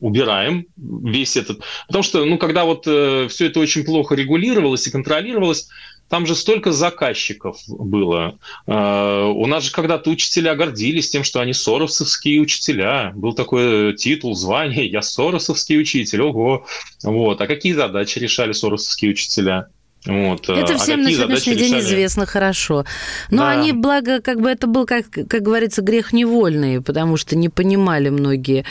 [0.00, 1.62] убираем весь этот...
[1.88, 5.68] Потому что, ну, когда вот э, все это очень плохо регулировалось и контролировалось,
[6.10, 8.36] там же столько заказчиков было.
[8.66, 13.12] А, у нас же когда-то учителя гордились тем, что они соросовские учителя.
[13.14, 16.20] Был такой титул, звание «Я соросовский учитель».
[16.22, 16.66] Ого!
[17.04, 17.40] Вот.
[17.40, 19.68] А какие задачи решали соросовские учителя?
[20.04, 20.48] Вот.
[20.48, 21.80] Это а всем а на сегодняшний день решали?
[21.80, 22.84] известно хорошо.
[23.30, 23.50] Но да.
[23.50, 28.08] они, благо, как бы это был, как, как говорится, грех невольный, потому что не понимали
[28.08, 28.64] многие,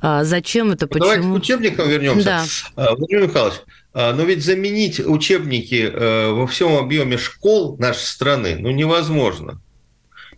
[0.00, 1.06] а, зачем это, почему.
[1.06, 2.44] Давайте к учебникам вернемся.
[2.76, 2.94] Да.
[2.94, 3.54] Владимир Михайлович,
[3.94, 9.60] но ведь заменить учебники э, во всем объеме школ нашей страны ну, невозможно.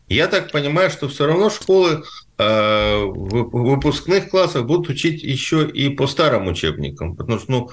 [0.09, 2.05] Я так понимаю, что все равно школы
[2.39, 7.71] э, в выпускных классах будут учить еще и по старым учебникам, потому что ну,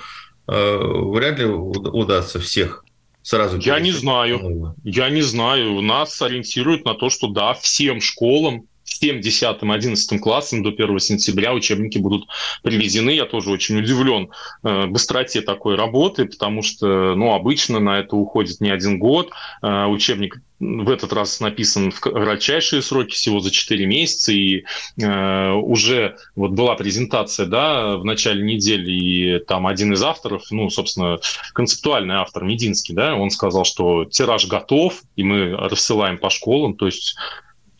[0.47, 0.77] э,
[1.11, 2.85] вряд ли удастся всех
[3.21, 3.59] сразу.
[3.59, 4.75] Я не знаю.
[4.83, 5.81] Я не знаю.
[5.81, 11.97] Нас ориентируют на то, что да, всем школам всем 10-11 классам до 1 сентября учебники
[11.97, 12.25] будут
[12.61, 13.11] привезены.
[13.11, 14.29] Я тоже очень удивлен
[14.63, 19.31] э, быстроте такой работы, потому что ну, обычно на это уходит не один год.
[19.61, 24.63] Э, учебник в этот раз написан в кратчайшие сроки, всего за 4 месяца, и
[25.01, 30.69] э, уже вот была презентация, да, в начале недели, и там один из авторов, ну,
[30.69, 31.19] собственно,
[31.53, 36.85] концептуальный автор Мединский, да, он сказал, что тираж готов, и мы рассылаем по школам, то
[36.85, 37.15] есть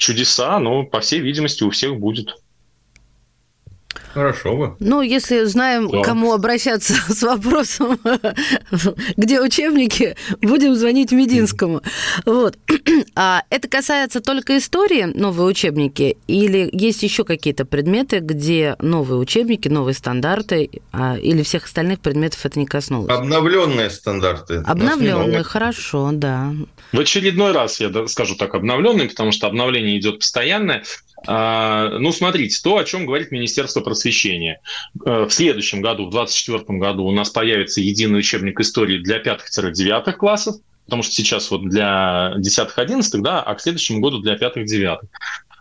[0.03, 2.35] чудеса, но, по всей видимости, у всех будет.
[4.13, 4.76] Хорошо бы.
[4.80, 6.02] Ну, если знаем, да.
[6.02, 7.99] кому обращаться с вопросом,
[9.17, 11.82] где учебники, будем звонить Мединскому.
[12.26, 12.58] Вот.
[13.15, 19.67] А это касается только истории, новые учебники, или есть еще какие-то предметы, где новые учебники,
[19.67, 23.12] новые стандарты, а, или всех остальных предметов это не коснулось?
[23.12, 24.63] Обновленные стандарты.
[24.65, 26.54] Обновленные, хорошо, да.
[26.91, 30.84] В очередной раз я скажу так, обновленные, потому что обновление идет постоянное.
[31.26, 34.02] А, ну, смотрите, то, о чем говорит Министерство просвещения.
[35.05, 40.11] Э, в следующем году, в 2024 году, у нас появится единый учебник истории для 5-9
[40.13, 44.97] классов, потому что сейчас вот для 10-11, да, а к следующему году для 5-9.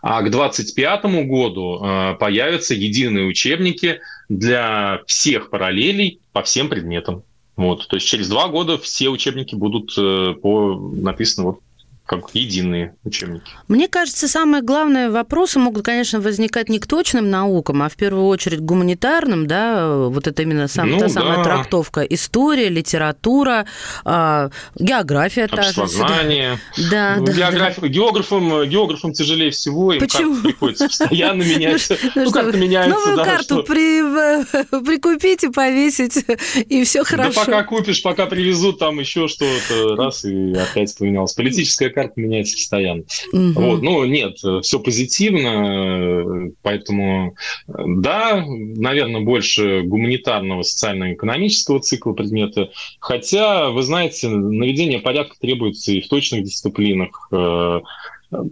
[0.01, 7.23] А к 2025 году э, появятся единые учебники для всех параллелей по всем предметам.
[7.55, 11.59] Вот, то есть через два года все учебники будут э, по, написаны вот
[12.05, 13.45] как единые учебники.
[13.69, 18.25] Мне кажется, самые главные вопросы могут, конечно, возникать не к точным наукам, а в первую
[18.25, 21.09] очередь гуманитарным, да, вот это именно сам, ну, та да.
[21.09, 23.65] самая трактовка, история, литература,
[24.03, 25.87] э, география та же.
[25.87, 26.59] Знание.
[26.91, 27.79] Да, ну, да, Географ...
[27.79, 27.87] да.
[27.87, 30.41] Географам, географам тяжелее всего, им Почему?
[30.41, 31.89] приходится постоянно менять.
[32.15, 32.89] Ну, меняется.
[32.89, 33.63] Новую карту
[34.83, 36.25] прикупить и повесить,
[36.67, 37.33] и все хорошо.
[37.33, 41.33] Да пока купишь, пока привезут там еще что-то, раз, и опять поменялось.
[41.33, 43.03] Политическая карта меняется постоянно.
[43.31, 43.51] Угу.
[43.55, 47.35] Вот, ну, нет, все позитивно, поэтому,
[47.67, 56.07] да, наверное, больше гуманитарного, социально-экономического цикла предмета, хотя, вы знаете, наведение порядка требуется и в
[56.07, 57.81] точных дисциплинах, э,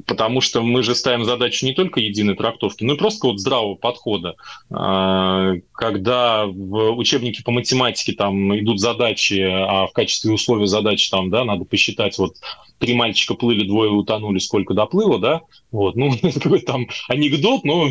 [0.06, 3.76] потому что мы же ставим задачу не только единой трактовки, но и просто вот здравого
[3.76, 4.36] подхода.
[4.70, 11.30] А, когда в учебнике по математике там идут задачи, а в качестве условия задач там,
[11.30, 12.36] да, надо посчитать вот
[12.80, 15.42] три мальчика плыли, двое утонули, сколько доплыло, да?
[15.72, 17.88] Вот, ну, это какой-то там анекдот, но...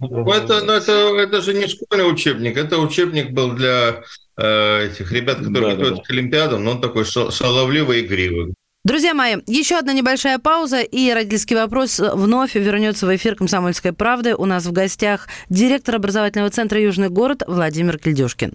[0.00, 4.02] Ну, это, ну, это, это же не школьный учебник, это учебник был для
[4.36, 6.02] э, этих ребят, которые да, готовятся да, да.
[6.02, 8.54] к Олимпиадам, но он такой шаловливый, игривый.
[8.84, 14.36] Друзья мои, еще одна небольшая пауза, и родительский вопрос вновь вернется в эфир «Комсомольской правды».
[14.36, 18.52] У нас в гостях директор образовательного центра «Южный город» Владимир Кильдюшкин.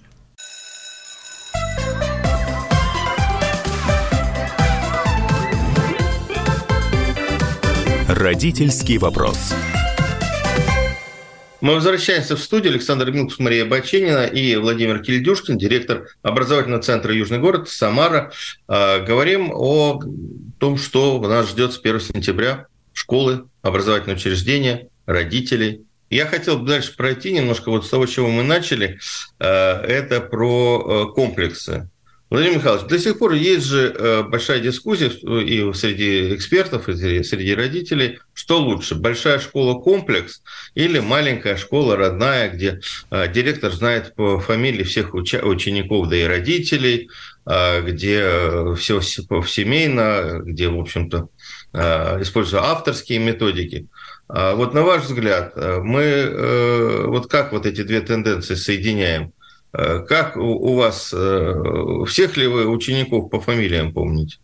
[8.08, 9.54] Родительский вопрос.
[11.64, 12.74] Мы возвращаемся в студию.
[12.74, 18.34] Александр Милкус, Мария Баченина и Владимир Кильдюшкин, директор образовательного центра «Южный город» Самара.
[18.68, 20.04] А, говорим о
[20.60, 22.68] том, что нас ждет с 1 сентября.
[22.92, 25.86] Школы, образовательные учреждения, родителей.
[26.10, 29.00] Я хотел бы дальше пройти немножко вот с того, чего мы начали.
[29.40, 31.90] А, это про э, комплексы
[32.34, 37.54] Владимир Михайлович, до сих пор есть же э, большая дискуссия и среди экспертов, и среди
[37.54, 40.42] родителей, что лучше, большая школа-комплекс
[40.74, 42.80] или маленькая школа родная, где
[43.12, 47.08] э, директор знает по фамилии всех учеников, да и родителей,
[47.46, 51.30] э, где все семейно, где, в общем-то,
[52.20, 53.86] используя авторские методики.
[54.28, 59.43] А вот на ваш взгляд, мы вот как вот эти две тенденции соединяем– Э,
[59.74, 61.54] как у вас, э,
[62.08, 64.38] всех ли вы учеников по фамилиям помните?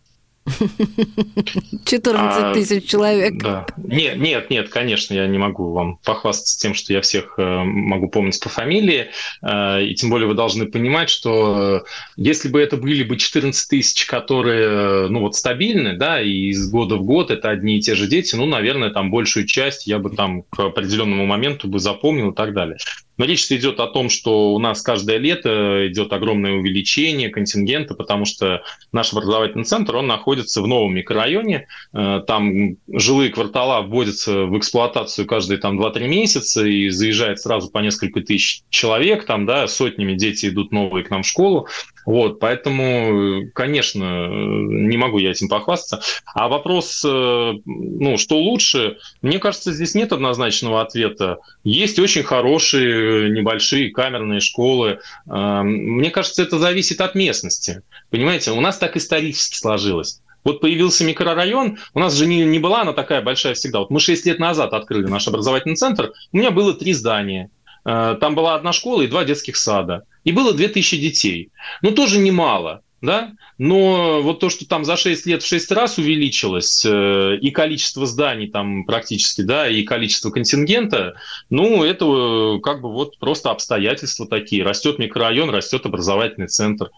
[1.86, 3.42] 14 а, тысяч человек.
[3.42, 3.66] Да.
[3.78, 8.10] Нет, нет, нет, конечно, я не могу вам похвастаться тем, что я всех э, могу
[8.10, 9.10] помнить по фамилии.
[9.42, 13.70] Э, и тем более вы должны понимать, что э, если бы это были бы 14
[13.70, 17.96] тысяч, которые, ну вот, стабильны, да, и из года в год это одни и те
[17.96, 22.32] же дети, ну, наверное, там большую часть я бы там к определенному моменту бы запомнил
[22.32, 22.78] и так далее.
[23.20, 28.24] Но речь идет о том, что у нас каждое лето идет огромное увеличение контингента, потому
[28.24, 34.58] что наш образовательный центр, он находится в новом микрорайоне, э, там жилые квартала вводятся в
[34.58, 40.14] эксплуатацию каждые там 2-3 месяца и заезжает сразу по несколько тысяч человек, там, да, сотнями
[40.14, 41.68] дети идут новые к нам в школу.
[42.06, 46.02] Вот, поэтому, конечно, не могу я этим похвастаться.
[46.34, 51.38] А вопрос, э, ну, что лучше, мне кажется, здесь нет однозначного ответа.
[51.64, 55.00] Есть очень хорошие небольшие камерные школы.
[55.30, 57.84] Э, мне кажется, это зависит от местности.
[58.10, 60.22] Понимаете, у нас так исторически сложилось.
[60.44, 63.80] Вот появился микрорайон, у нас же не, не была она такая большая всегда.
[63.80, 67.50] Вот мы 6 лет назад открыли наш образовательный центр, у меня было три здания.
[67.86, 71.52] Э, там была одна школа и два детских сада и было 2000 детей.
[71.82, 73.34] Ну, тоже немало, да?
[73.58, 78.06] Но вот то, что там за 6 лет в 6 раз увеличилось э, и количество
[78.06, 81.16] зданий там практически, да, и количество контингента,
[81.50, 84.64] ну, это э, как бы вот просто обстоятельства такие.
[84.64, 86.90] Растет микрорайон, растет образовательный центр.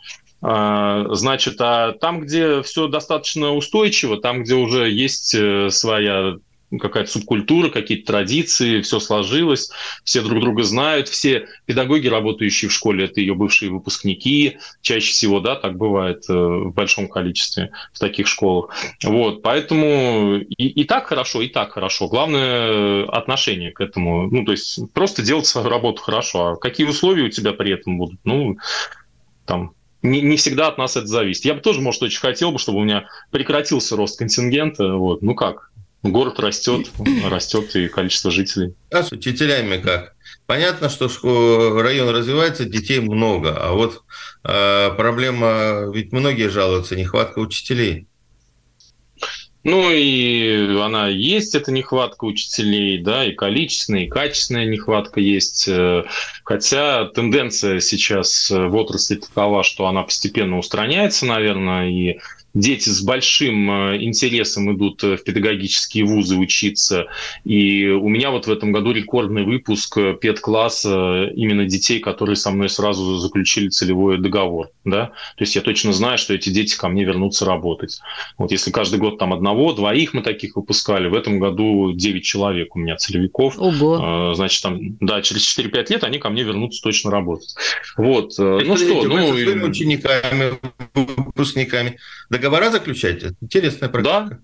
[0.43, 6.37] А, значит, а там, где все достаточно устойчиво, там, где уже есть э, своя
[6.79, 9.71] какая-то субкультура, какие-то традиции, все сложилось,
[10.03, 15.39] все друг друга знают, все педагоги, работающие в школе, это ее бывшие выпускники, чаще всего,
[15.39, 18.73] да, так бывает э, в большом количестве в таких школах.
[19.03, 22.07] Вот, поэтому и, и так хорошо, и так хорошо.
[22.07, 26.47] Главное отношение к этому, ну, то есть просто делать свою работу хорошо.
[26.47, 28.19] А какие условия у тебя при этом будут?
[28.23, 28.57] Ну,
[29.45, 31.45] там, не, не всегда от нас это зависит.
[31.45, 34.95] Я бы тоже, может, очень хотел бы, чтобы у меня прекратился рост контингента.
[34.95, 35.21] Вот.
[35.21, 35.70] Ну как?
[36.03, 36.89] Город растет,
[37.25, 38.73] растет и количество жителей.
[38.91, 40.15] А с учителями как?
[40.47, 44.03] Понятно, что район развивается, детей много, а вот
[44.43, 48.07] э, проблема, ведь многие жалуются, нехватка учителей.
[49.63, 55.67] Ну и она есть, эта нехватка учителей, да, и количественная, и качественная нехватка есть.
[55.67, 56.03] Э,
[56.43, 62.19] хотя тенденция сейчас в отрасли такова, что она постепенно устраняется, наверное, и
[62.53, 67.07] дети с большим э, интересом идут э, в педагогические вузы учиться.
[67.43, 72.51] И у меня вот в этом году рекордный выпуск э, педкласса именно детей, которые со
[72.51, 74.69] мной сразу заключили целевой договор.
[74.83, 75.07] Да?
[75.37, 77.99] То есть я точно знаю, что эти дети ко мне вернутся работать.
[78.37, 82.75] Вот если каждый год там одного, двоих мы таких выпускали, в этом году 9 человек
[82.75, 83.55] у меня целевиков.
[83.57, 84.33] Ого.
[84.35, 87.55] Значит, там, да, через 4-5 лет они ко мне вернутся точно работать.
[87.97, 88.33] Вот.
[88.37, 89.31] Ну что, ну...
[89.31, 90.59] С учениками,
[90.93, 91.97] выпускниками
[92.41, 93.35] договора заключаете?
[93.41, 94.29] Интересная практика.
[94.29, 94.39] Да.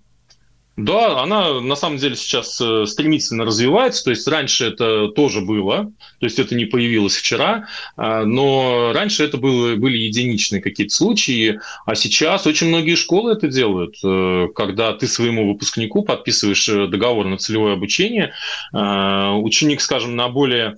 [0.78, 4.04] Да, она на самом деле сейчас э, стремительно развивается.
[4.04, 9.24] То есть раньше это тоже было, то есть это не появилось вчера, а, но раньше
[9.24, 13.95] это было, были единичные какие-то случаи, а сейчас очень многие школы это делают.
[14.04, 18.34] Э, когда ты своему выпускнику подписываешь э, договор на целевое обучение,
[18.72, 20.78] ученик, скажем, на более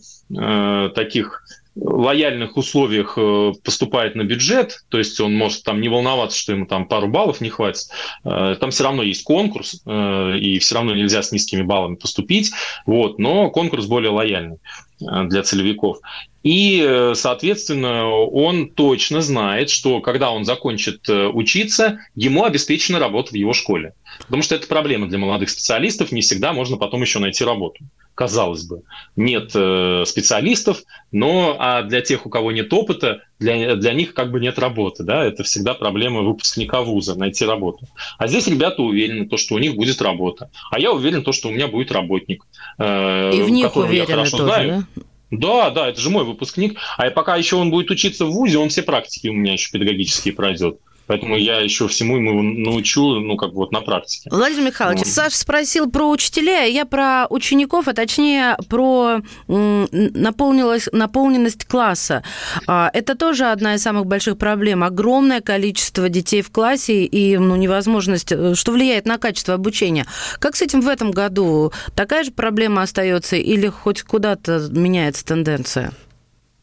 [0.93, 1.43] таких
[1.81, 6.65] лояльных условиях э, поступает на бюджет, то есть он может там не волноваться, что ему
[6.65, 7.87] там пару баллов не хватит,
[8.25, 12.51] э, там все равно есть конкурс, э, и все равно нельзя с низкими баллами поступить,
[12.85, 14.57] вот, но конкурс более лояльный
[14.99, 15.99] для целевиков.
[16.43, 23.53] И, соответственно, он точно знает, что когда он закончит учиться, ему обеспечена работа в его
[23.53, 23.93] школе.
[24.21, 27.83] Потому что это проблема для молодых специалистов, не всегда можно потом еще найти работу
[28.19, 28.81] казалось бы,
[29.15, 30.83] нет э, специалистов,
[31.13, 35.03] но а для тех, у кого нет опыта, для, для них как бы нет работы,
[35.03, 37.87] да, это всегда проблема выпускника вуза, найти работу.
[38.17, 41.47] А здесь ребята уверены, то, что у них будет работа, а я уверен, то, что
[41.47, 42.45] у меня будет работник,
[42.77, 44.85] э, И в них уверены тоже, знаю.
[44.95, 45.03] Да?
[45.31, 46.79] Да, да, это же мой выпускник.
[46.97, 50.33] А пока еще он будет учиться в ВУЗе, он все практики у меня еще педагогические
[50.33, 50.79] пройдет.
[51.09, 54.29] Поэтому я еще всему ему научу, ну, как бы вот на практике.
[54.31, 55.07] Владимир Михайлович, вот.
[55.07, 62.21] Саша спросил про учителя, я про учеников, а точнее про наполненность класса.
[62.67, 64.83] А, это тоже одна из самых больших проблем.
[64.83, 70.05] Огромное количество детей в классе и ну, невозможность, э, что влияет на качество обучения.
[70.37, 71.73] Как с этим в этом году?
[71.95, 75.91] Такая же проблема остается или хоть куда-то меняется тенденция?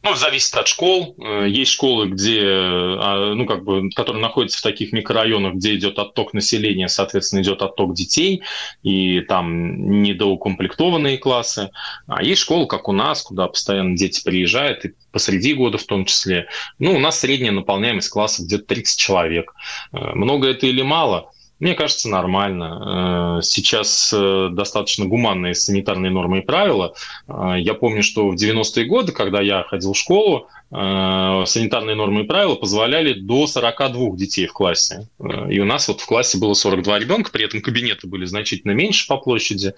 [0.09, 1.17] Ну, зависит от школ.
[1.19, 5.99] Э, есть школы, где, а, ну, как бы, которые находятся в таких микрорайонах, где идет
[5.99, 8.43] отток населения, соответственно, идет отток детей,
[8.85, 11.71] и там недоукомплектованные классы.
[12.07, 16.05] А есть школы, как у нас, куда постоянно дети приезжают, и посреди года в том
[16.05, 16.47] числе.
[16.79, 19.55] Ну, у нас средняя наполняемость класса где-то 30 человек.
[19.93, 21.33] Э, много это или мало?
[21.59, 23.39] Мне кажется, нормально.
[23.39, 26.95] Э, сейчас э, достаточно гуманные санитарные нормы и правила.
[27.29, 32.27] Э, я помню, что в 90-е годы, когда я ходил в школу, санитарные нормы и
[32.27, 35.09] правила позволяли до 42 детей в классе.
[35.21, 38.73] Э, и у нас вот в классе было 42 ребенка, при этом кабинеты были значительно
[38.73, 39.75] меньше по площади.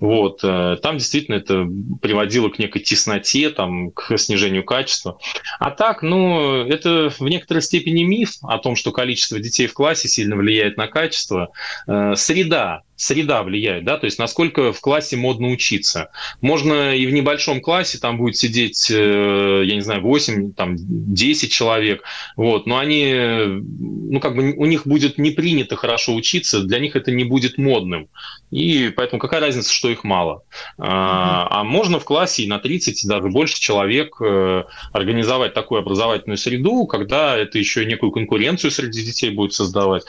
[0.00, 0.40] Вот.
[0.42, 1.66] Э, там действительно это
[2.00, 5.18] приводило к некой тесноте, там, к снижению качества.
[5.60, 10.08] А так, ну, это в некоторой степени миф о том, что количество детей в классе
[10.08, 11.52] сильно влияет на качество.
[11.86, 16.10] Среда среда влияет, да, то есть насколько в классе модно учиться.
[16.40, 21.50] Можно и в небольшом классе там будет сидеть, э, я не знаю, 8, там, 10
[21.50, 22.04] человек,
[22.36, 26.94] вот, но они, ну, как бы у них будет не принято хорошо учиться, для них
[26.94, 28.08] это не будет модным.
[28.52, 30.44] И поэтому какая разница, что их мало.
[30.78, 36.38] А, а можно в классе и на 30, даже больше человек э, организовать такую образовательную
[36.38, 40.04] среду, когда это еще некую конкуренцию среди детей будет создавать.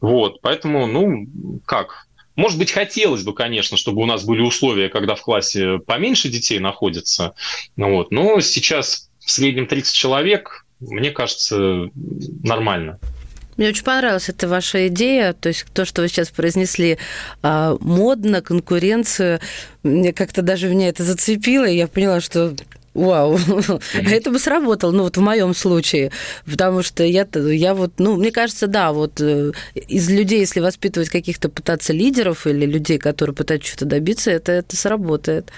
[0.00, 1.26] Вот, поэтому, ну,
[1.64, 2.05] как,
[2.36, 6.58] может быть, хотелось бы, конечно, чтобы у нас были условия, когда в классе поменьше детей
[6.58, 7.34] находится.
[7.76, 8.10] Ну вот.
[8.12, 11.90] Но сейчас в среднем 30 человек, мне кажется,
[12.42, 13.00] нормально.
[13.56, 16.98] Мне очень понравилась эта ваша идея, то есть то, что вы сейчас произнесли,
[17.42, 19.40] а, модно, конкуренцию.
[19.82, 22.54] Мне как-то даже меня это зацепило, и я поняла, что
[22.96, 23.38] Вау,
[23.94, 26.12] это бы сработало, ну вот в моем случае,
[26.50, 31.10] потому что я, я вот, ну, мне кажется, да, вот э, из людей, если воспитывать
[31.10, 35.52] каких-то пытаться лидеров или людей, которые пытаются что-то добиться, это, это сработает.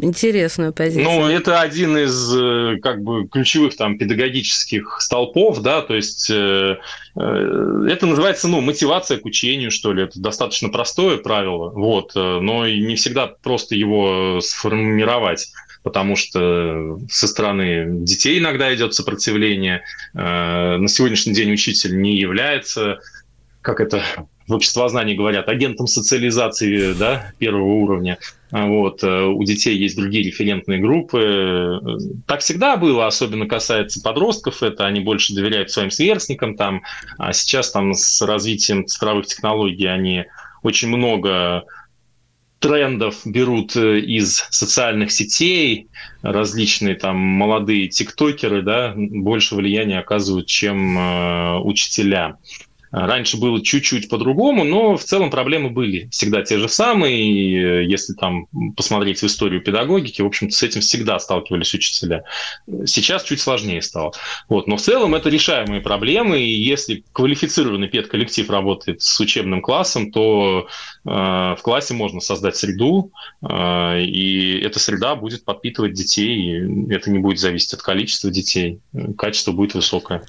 [0.00, 1.04] Интересную позицию.
[1.04, 6.78] Ну, это один из э, как бы ключевых там педагогических столпов, да, то есть э,
[7.14, 12.40] э, это называется, ну, мотивация к учению, что ли, это достаточно простое правило, вот, э,
[12.40, 15.52] но не всегда просто его сформировать
[15.84, 19.84] потому что со стороны детей иногда идет сопротивление.
[20.14, 23.00] Э, на сегодняшний день учитель не является,
[23.60, 24.02] как это
[24.48, 28.18] в обществознании говорят, агентом социализации да, первого уровня.
[28.50, 29.04] Вот.
[29.04, 31.80] Э, у детей есть другие референтные группы.
[32.26, 34.62] Так всегда было, особенно касается подростков.
[34.62, 36.56] Это они больше доверяют своим сверстникам.
[36.56, 36.82] Там.
[37.18, 40.24] А сейчас там, с развитием цифровых технологий они
[40.62, 41.64] очень много
[42.64, 45.88] трендов берут э, из социальных сетей,
[46.22, 52.38] различные там молодые тиктокеры, да, больше влияния оказывают, чем э, учителя.
[52.94, 57.24] Раньше было чуть-чуть по-другому, но в целом проблемы были всегда те же самые.
[57.24, 62.22] И э, если там посмотреть в историю педагогики, в общем-то, с этим всегда сталкивались учителя.
[62.86, 64.12] Сейчас чуть сложнее стало.
[64.48, 64.68] Вот.
[64.68, 66.40] Но в целом это решаемые проблемы.
[66.40, 70.68] И если квалифицированный педколлектив работает с учебным классом, то
[71.04, 73.10] э, в классе можно создать среду,
[73.42, 76.36] э, и эта среда будет подпитывать детей.
[76.36, 78.78] И это не будет зависеть от количества детей.
[79.18, 80.24] Качество будет высокое.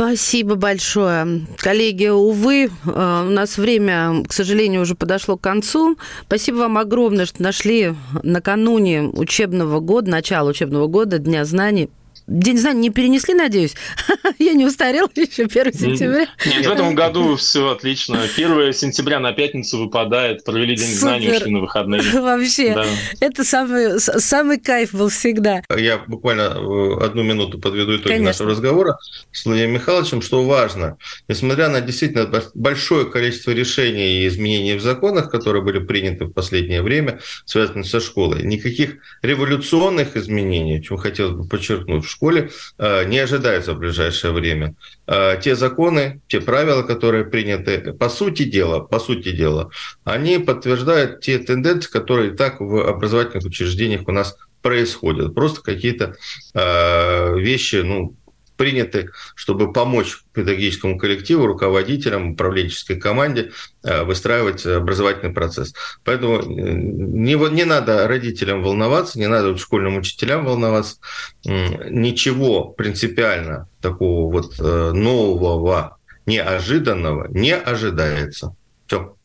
[0.00, 1.46] Спасибо большое.
[1.58, 5.98] Коллеги, увы, э, у нас время, к сожалению, уже подошло к концу.
[6.22, 11.90] Спасибо вам огромное, что нашли накануне учебного года, начала учебного года, Дня знаний,
[12.26, 13.74] День знаний не перенесли, надеюсь?
[14.38, 16.28] Я не устарел еще 1 сентября.
[16.46, 18.22] Нет, в этом году все отлично.
[18.22, 20.98] 1 сентября на пятницу выпадает, провели День Супер.
[20.98, 22.02] знаний, ушли на выходные.
[22.20, 22.86] Вообще, да.
[23.20, 25.62] это самый, самый кайф был всегда.
[25.76, 28.26] Я буквально э, одну минуту подведу итоги Конечно.
[28.26, 28.98] нашего разговора
[29.32, 30.98] с Владимиром Михайловичем, что важно.
[31.28, 36.82] Несмотря на действительно большое количество решений и изменений в законах, которые были приняты в последнее
[36.82, 43.72] время, связанных со школой, никаких революционных изменений, чем хотелось бы подчеркнуть, школе э, не ожидается
[43.72, 44.74] в ближайшее время.
[45.06, 49.70] Э, те законы, те правила, которые приняты, по сути дела, по сути дела,
[50.04, 55.34] они подтверждают те тенденции, которые и так в образовательных учреждениях у нас происходят.
[55.34, 56.16] Просто какие-то
[56.54, 58.14] э, вещи, ну,
[58.60, 63.52] приняты, чтобы помочь педагогическому коллективу, руководителям, управленческой команде
[63.82, 65.72] э, выстраивать образовательный процесс.
[66.04, 70.96] Поэтому э, не, не надо родителям волноваться, не надо школьным учителям волноваться.
[71.42, 75.96] Ничего принципиально такого вот э, нового,
[76.26, 78.54] неожиданного не ожидается.
[78.86, 79.16] Все.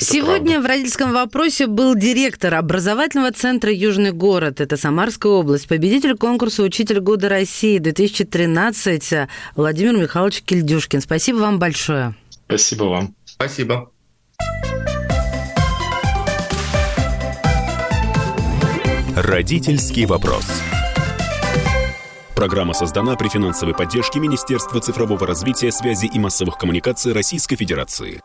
[0.00, 0.60] Сегодня правда.
[0.60, 4.60] в родительском вопросе был директор образовательного центра «Южный город».
[4.60, 5.66] Это Самарская область.
[5.66, 9.26] Победитель конкурса «Учитель года России-2013»
[9.56, 11.00] Владимир Михайлович Кильдюшкин.
[11.00, 12.14] Спасибо вам большое.
[12.30, 13.14] Спасибо вам.
[13.24, 13.90] Спасибо.
[19.16, 20.46] Родительский вопрос.
[22.36, 28.20] Программа создана при финансовой поддержке Министерства цифрового развития, связи и массовых коммуникаций Российской Федерации.